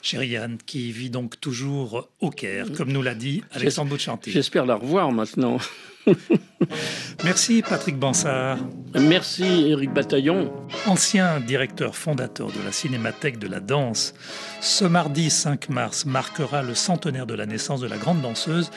Chériane, 0.02 0.58
qui 0.64 0.92
vit 0.92 1.10
donc 1.10 1.40
toujours 1.40 2.10
au 2.20 2.30
Caire, 2.30 2.66
comme 2.76 2.92
nous 2.92 3.02
l'a 3.02 3.14
dit 3.14 3.42
Alexandre 3.52 3.90
Bouchanti. 3.90 4.30
J'espère 4.30 4.66
la 4.66 4.76
revoir 4.76 5.12
maintenant. 5.12 5.58
Merci 7.24 7.62
Patrick 7.62 7.98
Bansard. 7.98 8.58
Merci 8.94 9.44
Éric 9.44 9.92
Bataillon. 9.92 10.52
Ancien 10.86 11.40
directeur 11.40 11.96
fondateur 11.96 12.48
de 12.48 12.62
la 12.64 12.72
Cinémathèque 12.72 13.38
de 13.38 13.46
la 13.46 13.60
danse, 13.60 14.14
ce 14.60 14.84
mardi 14.84 15.30
5 15.30 15.68
mars 15.68 16.06
marquera 16.06 16.62
le 16.62 16.74
centenaire 16.74 17.26
de 17.26 17.34
la 17.34 17.46
naissance 17.46 17.80
de 17.80 17.88
la 17.88 17.96
grande 17.96 18.22
danseuse 18.22 18.70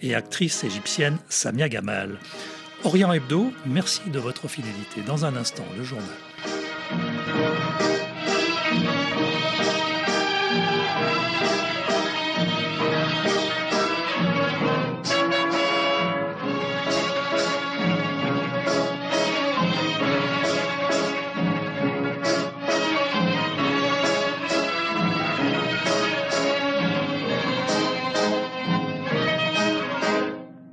et 0.00 0.14
actrice 0.14 0.64
égyptienne 0.64 1.18
Samia 1.28 1.68
Gamal. 1.68 2.18
Orient 2.84 3.12
Hebdo, 3.12 3.52
merci 3.66 4.02
de 4.06 4.20
votre 4.20 4.46
fidélité. 4.46 5.00
Dans 5.04 5.24
un 5.24 5.34
instant, 5.34 5.66
le 5.76 5.82
journal. 5.82 6.27